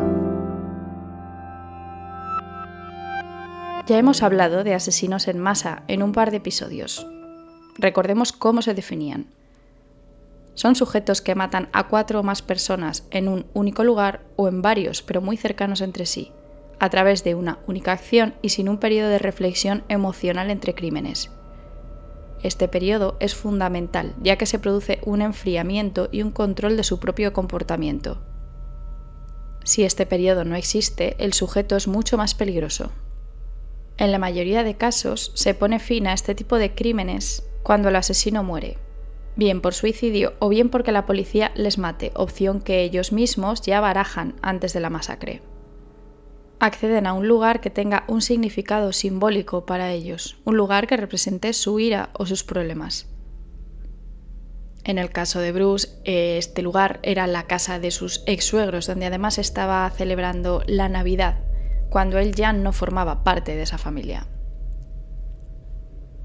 Ya 3.85 3.99
hemos 3.99 4.23
hablado 4.23 4.63
de 4.63 4.73
asesinos 4.73 5.27
en 5.27 5.37
masa 5.37 5.83
en 5.87 6.01
un 6.01 6.13
par 6.13 6.31
de 6.31 6.37
episodios. 6.37 7.05
Recordemos 7.77 8.31
cómo 8.31 8.63
se 8.63 8.73
definían. 8.73 9.27
Son 10.55 10.73
sujetos 10.73 11.21
que 11.21 11.35
matan 11.35 11.69
a 11.73 11.89
cuatro 11.89 12.21
o 12.21 12.23
más 12.23 12.41
personas 12.41 13.05
en 13.11 13.27
un 13.27 13.45
único 13.53 13.83
lugar 13.83 14.21
o 14.37 14.47
en 14.47 14.63
varios, 14.63 15.03
pero 15.03 15.21
muy 15.21 15.37
cercanos 15.37 15.81
entre 15.81 16.07
sí, 16.07 16.31
a 16.79 16.89
través 16.89 17.23
de 17.23 17.35
una 17.35 17.59
única 17.67 17.91
acción 17.91 18.33
y 18.41 18.49
sin 18.49 18.67
un 18.67 18.79
periodo 18.79 19.09
de 19.09 19.19
reflexión 19.19 19.83
emocional 19.89 20.49
entre 20.49 20.73
crímenes. 20.73 21.29
Este 22.43 22.67
periodo 22.67 23.17
es 23.19 23.35
fundamental, 23.35 24.15
ya 24.21 24.37
que 24.37 24.45
se 24.45 24.59
produce 24.59 24.99
un 25.05 25.21
enfriamiento 25.21 26.09
y 26.11 26.23
un 26.23 26.31
control 26.31 26.75
de 26.75 26.83
su 26.83 26.99
propio 26.99 27.33
comportamiento. 27.33 28.21
Si 29.63 29.83
este 29.83 30.05
periodo 30.05 30.43
no 30.43 30.55
existe, 30.55 31.15
el 31.19 31.33
sujeto 31.33 31.75
es 31.75 31.87
mucho 31.87 32.17
más 32.17 32.33
peligroso. 32.33 32.91
En 33.97 34.11
la 34.11 34.17
mayoría 34.17 34.63
de 34.63 34.75
casos 34.75 35.31
se 35.35 35.53
pone 35.53 35.77
fin 35.77 36.07
a 36.07 36.13
este 36.13 36.33
tipo 36.33 36.57
de 36.57 36.73
crímenes 36.73 37.43
cuando 37.61 37.89
el 37.89 37.95
asesino 37.95 38.43
muere, 38.43 38.77
bien 39.35 39.61
por 39.61 39.75
suicidio 39.75 40.33
o 40.39 40.49
bien 40.49 40.69
porque 40.69 40.91
la 40.91 41.05
policía 41.05 41.51
les 41.55 41.77
mate, 41.77 42.11
opción 42.15 42.61
que 42.61 42.81
ellos 42.81 43.11
mismos 43.11 43.61
ya 43.61 43.79
barajan 43.79 44.35
antes 44.41 44.73
de 44.73 44.79
la 44.79 44.89
masacre. 44.89 45.41
Acceden 46.61 47.07
a 47.07 47.13
un 47.13 47.27
lugar 47.27 47.59
que 47.59 47.71
tenga 47.71 48.03
un 48.07 48.21
significado 48.21 48.93
simbólico 48.93 49.65
para 49.65 49.93
ellos, 49.93 50.37
un 50.45 50.57
lugar 50.57 50.85
que 50.85 50.95
represente 50.95 51.53
su 51.53 51.79
ira 51.79 52.11
o 52.13 52.27
sus 52.27 52.43
problemas. 52.43 53.07
En 54.83 54.99
el 54.99 55.09
caso 55.09 55.39
de 55.39 55.53
Bruce, 55.53 55.87
este 56.03 56.61
lugar 56.61 56.99
era 57.01 57.25
la 57.25 57.47
casa 57.47 57.79
de 57.79 57.89
sus 57.89 58.21
ex 58.27 58.45
suegros, 58.45 58.85
donde 58.85 59.07
además 59.07 59.39
estaba 59.39 59.89
celebrando 59.89 60.61
la 60.67 60.87
Navidad 60.87 61.39
cuando 61.89 62.19
él 62.19 62.35
ya 62.35 62.53
no 62.53 62.73
formaba 62.73 63.23
parte 63.23 63.55
de 63.55 63.63
esa 63.63 63.79
familia. 63.79 64.27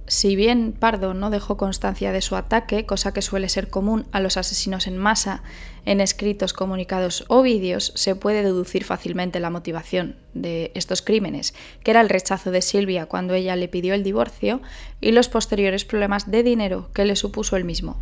Si 0.08 0.36
bien 0.36 0.72
Pardo 0.72 1.14
no 1.14 1.30
dejó 1.30 1.56
constancia 1.56 2.12
de 2.12 2.22
su 2.22 2.36
ataque, 2.36 2.86
cosa 2.86 3.12
que 3.12 3.22
suele 3.22 3.48
ser 3.48 3.70
común 3.70 4.06
a 4.12 4.20
los 4.20 4.36
asesinos 4.36 4.86
en 4.86 4.98
masa, 4.98 5.42
en 5.84 6.00
escritos, 6.00 6.52
comunicados 6.52 7.24
o 7.26 7.42
vídeos, 7.42 7.92
se 7.96 8.14
puede 8.14 8.44
deducir 8.44 8.84
fácilmente 8.84 9.40
la 9.40 9.50
motivación 9.50 10.16
de 10.32 10.70
estos 10.74 11.02
crímenes, 11.02 11.54
que 11.82 11.90
era 11.90 12.00
el 12.00 12.08
rechazo 12.08 12.52
de 12.52 12.62
Silvia 12.62 13.06
cuando 13.06 13.34
ella 13.34 13.56
le 13.56 13.66
pidió 13.66 13.94
el 13.94 14.04
divorcio 14.04 14.60
y 15.00 15.10
los 15.10 15.28
posteriores 15.28 15.84
problemas 15.84 16.30
de 16.30 16.44
dinero 16.44 16.88
que 16.94 17.04
le 17.04 17.16
supuso 17.16 17.56
él 17.56 17.64
mismo. 17.64 18.00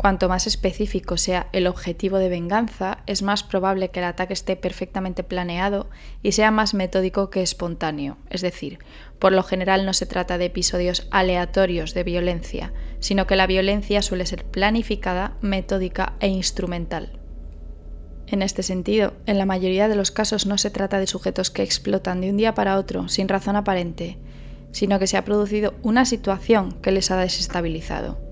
Cuanto 0.00 0.30
más 0.30 0.46
específico 0.46 1.18
sea 1.18 1.48
el 1.52 1.66
objetivo 1.66 2.16
de 2.16 2.30
venganza, 2.30 3.02
es 3.06 3.20
más 3.20 3.42
probable 3.42 3.90
que 3.90 3.98
el 4.00 4.06
ataque 4.06 4.32
esté 4.32 4.56
perfectamente 4.56 5.22
planeado 5.22 5.90
y 6.22 6.32
sea 6.32 6.50
más 6.50 6.72
metódico 6.72 7.28
que 7.28 7.42
espontáneo. 7.42 8.16
Es 8.30 8.40
decir, 8.40 8.78
por 9.18 9.32
lo 9.32 9.42
general 9.42 9.84
no 9.84 9.92
se 9.92 10.06
trata 10.06 10.38
de 10.38 10.46
episodios 10.46 11.06
aleatorios 11.10 11.92
de 11.92 12.02
violencia, 12.02 12.72
sino 12.98 13.26
que 13.26 13.36
la 13.36 13.46
violencia 13.46 14.00
suele 14.00 14.24
ser 14.24 14.46
planificada, 14.46 15.36
metódica 15.42 16.14
e 16.20 16.28
instrumental. 16.28 17.20
En 18.26 18.40
este 18.40 18.62
sentido, 18.62 19.12
en 19.26 19.36
la 19.36 19.44
mayoría 19.44 19.86
de 19.86 19.96
los 19.96 20.10
casos 20.10 20.46
no 20.46 20.56
se 20.56 20.70
trata 20.70 20.98
de 20.98 21.08
sujetos 21.08 21.50
que 21.50 21.62
explotan 21.62 22.22
de 22.22 22.30
un 22.30 22.38
día 22.38 22.54
para 22.54 22.78
otro 22.78 23.10
sin 23.10 23.28
razón 23.28 23.54
aparente, 23.54 24.16
sino 24.72 24.98
que 24.98 25.06
se 25.06 25.18
ha 25.18 25.26
producido 25.26 25.74
una 25.82 26.06
situación 26.06 26.80
que 26.80 26.90
les 26.90 27.10
ha 27.10 27.18
desestabilizado. 27.18 28.29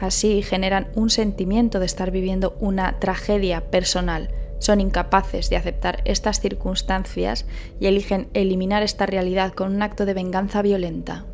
Así 0.00 0.42
generan 0.42 0.88
un 0.94 1.10
sentimiento 1.10 1.78
de 1.78 1.84
estar 1.84 2.10
viviendo 2.10 2.56
una 2.58 2.98
tragedia 2.98 3.70
personal. 3.70 4.30
Son 4.58 4.80
incapaces 4.80 5.50
de 5.50 5.56
aceptar 5.56 6.00
estas 6.06 6.40
circunstancias 6.40 7.44
y 7.78 7.86
eligen 7.86 8.30
eliminar 8.32 8.82
esta 8.82 9.04
realidad 9.04 9.52
con 9.52 9.74
un 9.74 9.82
acto 9.82 10.06
de 10.06 10.14
venganza 10.14 10.62
violenta. 10.62 11.26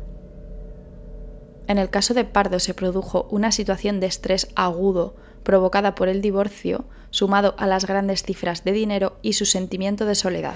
En 1.67 1.77
el 1.77 1.89
caso 1.89 2.13
de 2.13 2.25
Pardo 2.25 2.59
se 2.59 2.73
produjo 2.73 3.27
una 3.31 3.51
situación 3.53 4.01
de 4.01 4.07
estrés 4.07 4.49
agudo 4.55 5.15
provocada 5.43 5.95
por 5.95 6.09
el 6.09 6.21
divorcio, 6.21 6.85
sumado 7.09 7.55
a 7.57 7.67
las 7.67 7.85
grandes 7.85 8.23
cifras 8.23 8.65
de 8.65 8.73
dinero 8.73 9.17
y 9.21 9.33
su 9.33 9.45
sentimiento 9.45 10.05
de 10.05 10.15
soledad. 10.15 10.55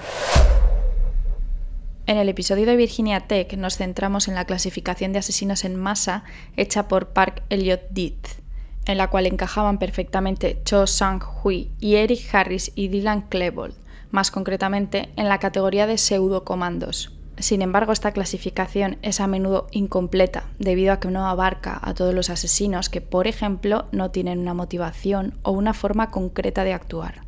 En 2.04 2.16
el 2.16 2.28
episodio 2.28 2.66
de 2.66 2.74
Virginia 2.74 3.20
Tech 3.20 3.56
nos 3.56 3.76
centramos 3.76 4.26
en 4.26 4.34
la 4.34 4.44
clasificación 4.44 5.12
de 5.12 5.20
asesinos 5.20 5.64
en 5.64 5.76
masa 5.76 6.24
hecha 6.56 6.88
por 6.88 7.10
Park 7.10 7.44
Elliott 7.48 7.82
Deeth, 7.90 8.42
en 8.86 8.98
la 8.98 9.08
cual 9.08 9.26
encajaban 9.26 9.78
perfectamente 9.78 10.60
Cho 10.64 10.88
Sang-hui 10.88 11.70
y 11.78 11.94
Eric 11.94 12.34
Harris 12.34 12.72
y 12.74 12.88
Dylan 12.88 13.22
Klebold, 13.22 13.76
más 14.10 14.32
concretamente 14.32 15.10
en 15.14 15.28
la 15.28 15.38
categoría 15.38 15.86
de 15.86 15.96
pseudocomandos. 15.96 17.16
Sin 17.38 17.62
embargo, 17.62 17.92
esta 17.92 18.10
clasificación 18.10 18.98
es 19.02 19.20
a 19.20 19.28
menudo 19.28 19.68
incompleta 19.70 20.44
debido 20.58 20.92
a 20.92 20.98
que 20.98 21.08
no 21.08 21.28
abarca 21.28 21.78
a 21.80 21.94
todos 21.94 22.14
los 22.14 22.30
asesinos 22.30 22.88
que, 22.88 23.00
por 23.00 23.28
ejemplo, 23.28 23.86
no 23.92 24.10
tienen 24.10 24.40
una 24.40 24.54
motivación 24.54 25.38
o 25.42 25.52
una 25.52 25.72
forma 25.72 26.10
concreta 26.10 26.64
de 26.64 26.72
actuar. 26.72 27.22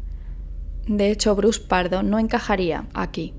De 0.88 1.12
hecho, 1.12 1.37
Bruce 1.37 1.60
Pardo 1.60 2.02
no 2.02 2.18
encajaría 2.18 2.87
aquí. 2.92 3.34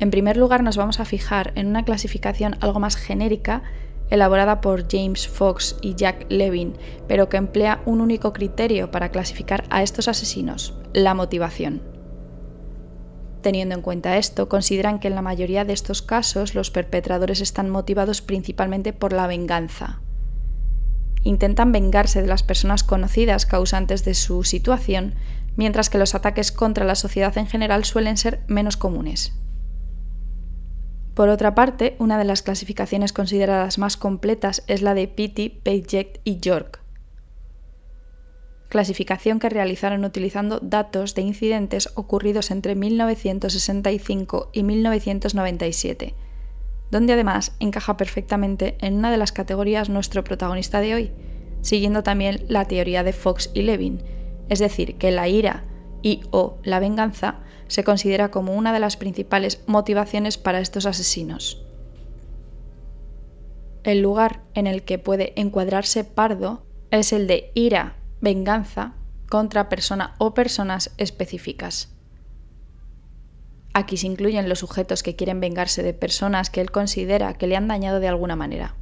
En 0.00 0.10
primer 0.10 0.38
lugar, 0.38 0.62
nos 0.62 0.78
vamos 0.78 0.98
a 0.98 1.04
fijar 1.04 1.52
en 1.56 1.66
una 1.66 1.84
clasificación 1.84 2.56
algo 2.60 2.80
más 2.80 2.96
genérica 2.96 3.62
elaborada 4.08 4.62
por 4.62 4.90
James 4.90 5.28
Fox 5.28 5.76
y 5.82 5.94
Jack 5.94 6.24
Levin, 6.30 6.72
pero 7.06 7.28
que 7.28 7.36
emplea 7.36 7.82
un 7.84 8.00
único 8.00 8.32
criterio 8.32 8.90
para 8.90 9.10
clasificar 9.10 9.64
a 9.68 9.82
estos 9.82 10.08
asesinos, 10.08 10.74
la 10.94 11.12
motivación. 11.12 11.82
Teniendo 13.42 13.74
en 13.74 13.82
cuenta 13.82 14.16
esto, 14.16 14.48
consideran 14.48 15.00
que 15.00 15.08
en 15.08 15.14
la 15.14 15.22
mayoría 15.22 15.66
de 15.66 15.74
estos 15.74 16.00
casos 16.00 16.54
los 16.54 16.70
perpetradores 16.70 17.42
están 17.42 17.68
motivados 17.68 18.22
principalmente 18.22 18.94
por 18.94 19.12
la 19.12 19.26
venganza. 19.26 20.00
Intentan 21.24 21.72
vengarse 21.72 22.22
de 22.22 22.28
las 22.28 22.42
personas 22.42 22.84
conocidas 22.84 23.44
causantes 23.44 24.04
de 24.06 24.14
su 24.14 24.44
situación, 24.44 25.14
mientras 25.56 25.90
que 25.90 25.98
los 25.98 26.14
ataques 26.14 26.52
contra 26.52 26.86
la 26.86 26.94
sociedad 26.94 27.36
en 27.36 27.46
general 27.46 27.84
suelen 27.84 28.16
ser 28.16 28.40
menos 28.48 28.78
comunes. 28.78 29.34
Por 31.14 31.28
otra 31.28 31.54
parte, 31.54 31.96
una 31.98 32.18
de 32.18 32.24
las 32.24 32.42
clasificaciones 32.42 33.12
consideradas 33.12 33.78
más 33.78 33.96
completas 33.96 34.62
es 34.68 34.80
la 34.82 34.94
de 34.94 35.08
Pitti, 35.08 35.48
Paget 35.48 36.20
y 36.24 36.38
York, 36.38 36.80
clasificación 38.68 39.40
que 39.40 39.48
realizaron 39.48 40.04
utilizando 40.04 40.60
datos 40.60 41.14
de 41.14 41.22
incidentes 41.22 41.90
ocurridos 41.96 42.50
entre 42.50 42.76
1965 42.76 44.50
y 44.52 44.62
1997, 44.62 46.14
donde 46.90 47.12
además 47.12 47.54
encaja 47.58 47.96
perfectamente 47.96 48.78
en 48.80 48.94
una 48.94 49.10
de 49.10 49.16
las 49.16 49.32
categorías 49.32 49.88
nuestro 49.88 50.22
protagonista 50.22 50.80
de 50.80 50.94
hoy, 50.94 51.12
siguiendo 51.60 52.02
también 52.02 52.44
la 52.48 52.64
teoría 52.66 53.02
de 53.02 53.12
Fox 53.12 53.50
y 53.52 53.62
Levin, 53.62 54.02
es 54.48 54.60
decir, 54.60 54.96
que 54.96 55.10
la 55.10 55.28
ira 55.28 55.64
y 56.02 56.22
o 56.30 56.58
la 56.62 56.78
venganza 56.78 57.40
se 57.70 57.84
considera 57.84 58.32
como 58.32 58.54
una 58.54 58.72
de 58.72 58.80
las 58.80 58.96
principales 58.96 59.62
motivaciones 59.66 60.38
para 60.38 60.60
estos 60.60 60.86
asesinos. 60.86 61.64
El 63.84 64.02
lugar 64.02 64.42
en 64.54 64.66
el 64.66 64.82
que 64.82 64.98
puede 64.98 65.32
encuadrarse 65.40 66.02
Pardo 66.02 66.66
es 66.90 67.12
el 67.12 67.28
de 67.28 67.52
ira, 67.54 67.96
venganza 68.20 68.94
contra 69.28 69.68
persona 69.68 70.16
o 70.18 70.34
personas 70.34 70.90
específicas. 70.98 71.94
Aquí 73.72 73.96
se 73.96 74.08
incluyen 74.08 74.48
los 74.48 74.58
sujetos 74.58 75.04
que 75.04 75.14
quieren 75.14 75.38
vengarse 75.38 75.84
de 75.84 75.94
personas 75.94 76.50
que 76.50 76.60
él 76.60 76.72
considera 76.72 77.34
que 77.34 77.46
le 77.46 77.54
han 77.54 77.68
dañado 77.68 78.00
de 78.00 78.08
alguna 78.08 78.34
manera. 78.34 78.74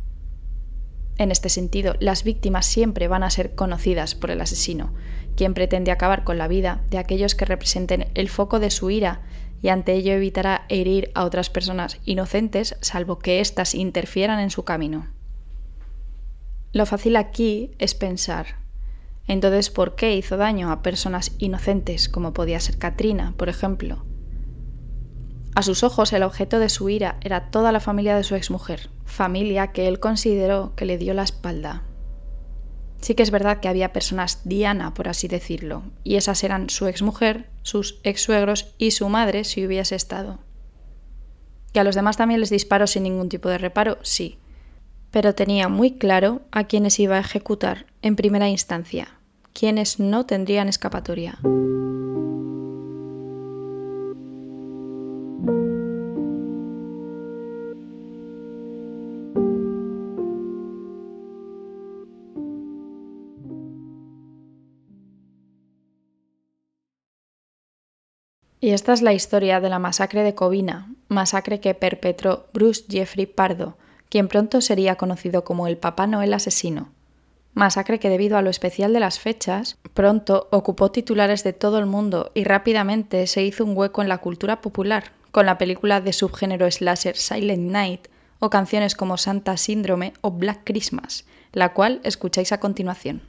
En 1.19 1.31
este 1.31 1.51
sentido, 1.51 1.95
las 2.01 2.25
víctimas 2.25 2.65
siempre 2.65 3.07
van 3.07 3.23
a 3.23 3.29
ser 3.29 3.55
conocidas 3.55 4.15
por 4.15 4.31
el 4.31 4.41
asesino, 4.41 4.95
quien 5.39 5.55
pretende 5.55 5.93
acabar 5.93 6.25
con 6.25 6.37
la 6.37 6.49
vida 6.49 6.83
de 6.91 6.99
aquellos 6.99 7.37
que 7.37 7.45
representen 7.45 8.09
el 8.17 8.29
foco 8.29 8.59
de 8.59 8.73
su 8.73 8.91
ira 8.91 9.21
y 9.63 9.69
ante 9.69 9.93
ello 9.93 10.13
evitará 10.13 10.67
herir 10.69 11.13
a 11.15 11.23
otras 11.23 11.49
personas 11.49 12.01
inocentes 12.05 12.77
salvo 12.81 13.21
que 13.21 13.39
éstas 13.39 13.77
interfieran 13.77 14.41
en 14.41 14.51
su 14.51 14.65
camino. 14.65 15.07
Lo 16.73 16.87
fácil 16.87 17.15
aquí 17.15 17.71
es 17.79 17.95
pensar, 17.95 18.57
entonces, 19.29 19.71
¿por 19.71 19.95
qué 19.95 20.17
hizo 20.17 20.37
daño 20.37 20.73
a 20.73 20.83
personas 20.83 21.37
inocentes 21.39 22.09
como 22.09 22.33
podía 22.33 22.59
ser 22.59 22.77
Katrina, 22.77 23.35
por 23.37 23.49
ejemplo? 23.49 24.05
A 25.55 25.63
sus 25.63 25.85
ojos 25.85 26.13
el 26.13 26.25
objeto 26.25 26.59
de 26.59 26.69
su 26.69 26.89
ira 26.89 27.19
era 27.21 27.53
toda 27.53 27.71
la 27.71 27.79
familia 27.79 28.17
de 28.17 28.25
su 28.25 28.35
exmujer, 28.35 28.91
familia 29.05 29.69
que 29.69 29.87
él 29.87 30.01
consideró 30.01 30.75
que 30.75 30.85
le 30.85 30.99
dio 30.99 31.15
la 31.15 31.23
espalda. 31.23 31.85
Sí 33.01 33.15
que 33.15 33.23
es 33.23 33.31
verdad 33.31 33.61
que 33.61 33.69
había 33.69 33.93
personas 33.93 34.41
Diana, 34.45 34.95
por 34.95 35.09
así 35.09 35.29
decirlo, 35.29 35.85
y 36.03 36.17
esas 36.17 36.43
eran 36.43 36.69
su 36.69 36.87
exmujer, 36.87 37.49
sus 37.63 38.01
ex-suegros 38.03 38.75
y 38.77 38.91
su 38.91 39.09
madre 39.09 39.45
si 39.45 39.65
hubiese 39.65 39.95
estado. 39.95 40.39
Que 41.73 41.81
a 41.81 41.85
los 41.85 41.95
demás 41.95 42.17
también 42.17 42.41
les 42.41 42.51
disparó 42.51 42.87
sin 42.87 43.05
ningún 43.05 43.29
tipo 43.29 43.49
de 43.49 43.59
reparo, 43.59 43.99
sí, 44.03 44.39
pero 45.11 45.35
tenía 45.35 45.69
muy 45.69 45.93
claro 45.93 46.43
a 46.51 46.65
quienes 46.65 46.99
iba 46.99 47.17
a 47.17 47.21
ejecutar 47.21 47.87
en 48.03 48.17
primera 48.17 48.49
instancia, 48.49 49.09
quienes 49.53 50.01
no 50.01 50.27
tendrían 50.27 50.69
escapatoria. 50.69 51.39
Y 68.69 68.73
esta 68.73 68.93
es 68.93 69.01
la 69.01 69.15
historia 69.15 69.61
de 69.61 69.71
la 69.71 69.79
masacre 69.79 70.23
de 70.23 70.35
Covina, 70.35 70.93
masacre 71.09 71.59
que 71.59 71.73
perpetró 71.73 72.49
Bruce 72.53 72.85
Jeffrey 72.87 73.25
Pardo, 73.25 73.79
quien 74.11 74.29
pronto 74.29 74.61
sería 74.61 74.97
conocido 74.97 75.43
como 75.43 75.67
el 75.67 75.79
Papá 75.79 76.07
Noel 76.07 76.35
asesino. 76.35 76.91
Masacre 77.55 77.99
que 77.99 78.11
debido 78.11 78.37
a 78.37 78.43
lo 78.43 78.51
especial 78.51 78.93
de 78.93 79.01
las 79.01 79.21
fechas, 79.21 79.79
pronto 79.95 80.49
ocupó 80.51 80.91
titulares 80.91 81.45
de 81.45 81.55
todo 81.55 81.79
el 81.79 81.87
mundo 81.87 82.31
y 82.35 82.45
rápidamente 82.45 83.27
se 83.27 83.43
hizo 83.43 83.65
un 83.65 83.75
hueco 83.75 84.03
en 84.03 84.11
la 84.11 84.19
cultura 84.19 84.61
popular, 84.61 85.13
con 85.31 85.47
la 85.47 85.57
película 85.57 86.03
de 86.03 86.13
subgénero 86.13 86.71
slasher 86.71 87.17
Silent 87.17 87.71
Night 87.71 88.09
o 88.39 88.51
canciones 88.51 88.95
como 88.95 89.17
Santa 89.17 89.57
Síndrome 89.57 90.13
o 90.21 90.31
Black 90.31 90.61
Christmas, 90.65 91.25
la 91.55 91.73
cual 91.73 92.03
escucháis 92.05 92.53
a 92.53 92.61
continuación. 92.61 93.23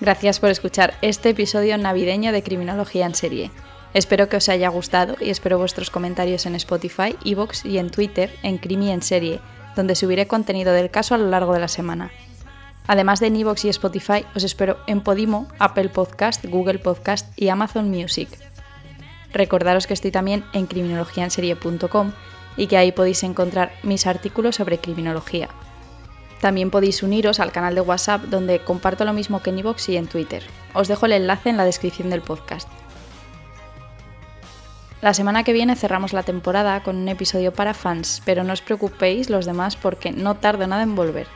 Gracias 0.00 0.40
por 0.40 0.48
escuchar 0.48 0.94
este 1.02 1.28
episodio 1.28 1.76
navideño 1.76 2.32
de 2.32 2.42
Criminología 2.42 3.04
en 3.04 3.14
Serie. 3.14 3.50
Espero 3.92 4.30
que 4.30 4.38
os 4.38 4.48
haya 4.48 4.70
gustado 4.70 5.16
y 5.20 5.28
espero 5.28 5.58
vuestros 5.58 5.90
comentarios 5.90 6.46
en 6.46 6.54
Spotify, 6.54 7.16
Evox 7.22 7.66
y 7.66 7.76
en 7.76 7.90
Twitter 7.90 8.34
en 8.42 8.56
Crimi 8.56 8.90
en 8.92 9.02
Serie, 9.02 9.40
donde 9.76 9.94
subiré 9.94 10.26
contenido 10.26 10.72
del 10.72 10.90
caso 10.90 11.14
a 11.14 11.18
lo 11.18 11.28
largo 11.28 11.52
de 11.52 11.60
la 11.60 11.68
semana. 11.68 12.10
Además 12.86 13.20
de 13.20 13.26
en 13.26 13.36
Evox 13.36 13.66
y 13.66 13.68
Spotify, 13.68 14.24
os 14.34 14.42
espero 14.42 14.78
en 14.86 15.02
Podimo, 15.02 15.48
Apple 15.58 15.90
Podcast, 15.90 16.46
Google 16.46 16.78
Podcast 16.78 17.38
y 17.38 17.50
Amazon 17.50 17.90
Music. 17.90 18.30
Recordaros 19.34 19.86
que 19.86 19.94
estoy 19.94 20.12
también 20.12 20.44
en 20.54 20.66
criminologiaenserie.com 20.66 22.12
y 22.56 22.68
que 22.68 22.78
ahí 22.78 22.92
podéis 22.92 23.22
encontrar 23.22 23.72
mis 23.82 24.06
artículos 24.06 24.56
sobre 24.56 24.78
criminología. 24.78 25.50
También 26.40 26.70
podéis 26.70 27.02
uniros 27.02 27.38
al 27.38 27.52
canal 27.52 27.74
de 27.74 27.82
WhatsApp 27.82 28.22
donde 28.24 28.60
comparto 28.60 29.04
lo 29.04 29.12
mismo 29.12 29.42
que 29.42 29.50
en 29.50 29.58
iVoox 29.58 29.88
y 29.90 29.96
en 29.96 30.06
Twitter. 30.06 30.42
Os 30.72 30.88
dejo 30.88 31.06
el 31.06 31.12
enlace 31.12 31.50
en 31.50 31.56
la 31.56 31.64
descripción 31.64 32.10
del 32.10 32.22
podcast. 32.22 32.68
La 35.02 35.14
semana 35.14 35.44
que 35.44 35.54
viene 35.54 35.76
cerramos 35.76 36.12
la 36.12 36.22
temporada 36.22 36.82
con 36.82 36.96
un 36.96 37.08
episodio 37.08 37.52
para 37.52 37.72
fans, 37.72 38.20
pero 38.24 38.44
no 38.44 38.52
os 38.52 38.60
preocupéis 38.60 39.30
los 39.30 39.46
demás 39.46 39.76
porque 39.76 40.12
no 40.12 40.36
tardo 40.36 40.66
nada 40.66 40.82
en 40.82 40.94
volver. 40.94 41.26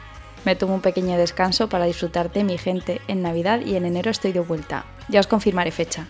Me 0.45 0.57
tomo 0.57 0.75
un 0.75 0.83
pequeño 0.83 1.17
descanso 1.17 1.71
para 1.71 1.87
disfrutar 1.87 2.31
de 2.31 2.45
mi 2.45 2.59
gente 2.59 3.01
en 3.09 3.23
Navidad 3.23 3.61
y 3.65 3.77
en 3.77 3.87
enero 3.87 4.11
estoy 4.11 4.33
de 4.33 4.41
vuelta. 4.41 4.85
Ya 5.09 5.21
os 5.21 5.27
confirmaré 5.27 5.71
fecha. 5.71 6.07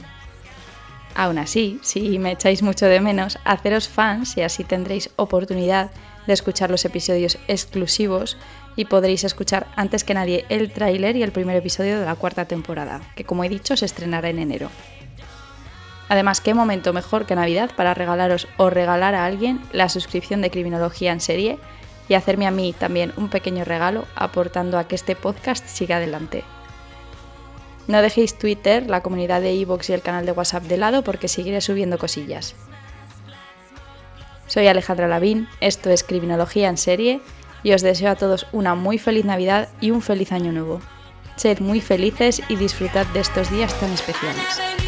Aún 1.15 1.39
así, 1.39 1.79
si 1.83 2.19
me 2.19 2.33
echáis 2.33 2.63
mucho 2.63 2.87
de 2.87 2.99
menos, 2.99 3.39
haceros 3.45 3.89
fans 3.89 4.37
y 4.37 4.43
así 4.43 4.65
tendréis 4.65 5.11
oportunidad 5.15 5.93
de 6.27 6.33
escuchar 6.33 6.71
los 6.71 6.85
episodios 6.85 7.39
exclusivos 7.49 8.37
y 8.77 8.87
podréis 8.87 9.25
escuchar 9.25 9.67
antes 9.77 10.05
que 10.05 10.15
nadie 10.15 10.45
el 10.49 10.73
tráiler 10.73 11.17
y 11.17 11.23
el 11.23 11.33
primer 11.33 11.57
episodio 11.57 11.99
de 11.99 12.07
la 12.07 12.15
cuarta 12.15 12.45
temporada, 12.47 13.01
que 13.15 13.25
como 13.25 13.45
he 13.45 13.49
dicho 13.49 13.77
se 13.77 13.85
estrenará 13.85 14.29
en 14.29 14.39
enero. 14.39 14.71
Además, 16.09 16.41
qué 16.41 16.55
momento 16.55 16.93
mejor 16.93 17.27
que 17.27 17.35
Navidad 17.35 17.71
para 17.77 17.95
regalaros 17.95 18.47
o 18.57 18.71
regalar 18.71 19.15
a 19.15 19.25
alguien 19.25 19.61
la 19.73 19.89
suscripción 19.89 20.43
de 20.43 20.51
Criminología 20.51 21.13
en 21.13 21.21
serie 21.21 21.59
y 22.09 22.15
hacerme 22.15 22.47
a 22.47 22.51
mí 22.51 22.75
también 22.79 23.13
un 23.17 23.29
pequeño 23.29 23.65
regalo 23.65 24.05
aportando 24.15 24.79
a 24.79 24.87
que 24.87 24.95
este 24.95 25.17
podcast 25.17 25.67
siga 25.67 25.97
adelante. 25.97 26.45
No 27.87 28.01
dejéis 28.03 28.39
Twitter, 28.39 28.89
la 28.89 29.03
comunidad 29.03 29.41
de 29.41 29.53
Evox 29.61 29.91
y 29.91 29.93
el 29.93 30.03
canal 30.03 30.27
de 30.27 30.33
WhatsApp 30.33 30.65
de 30.65 30.79
lado 30.79 31.03
porque 31.03 31.29
seguiré 31.29 31.61
subiendo 31.61 31.99
cosillas. 31.99 32.55
Soy 34.55 34.69
Alejandra 34.69 35.09
Lavín, 35.09 35.49
esto 35.61 35.91
es 35.91 36.05
Criminología 36.05 36.69
en 36.69 36.77
serie 36.77 37.21
y 37.65 37.73
os 37.73 37.83
deseo 37.83 38.09
a 38.09 38.15
todos 38.15 38.47
una 38.53 38.77
muy 38.77 38.99
feliz 38.99 39.25
Navidad 39.25 39.69
y 39.81 39.91
un 39.91 40.01
feliz 40.01 40.31
año 40.31 40.53
nuevo. 40.53 40.81
Sed 41.35 41.59
muy 41.59 41.81
felices 41.81 42.41
y 42.49 42.55
disfrutad 42.55 43.05
de 43.07 43.19
estos 43.19 43.51
días 43.51 43.75
tan 43.81 43.91
especiales. 43.91 44.84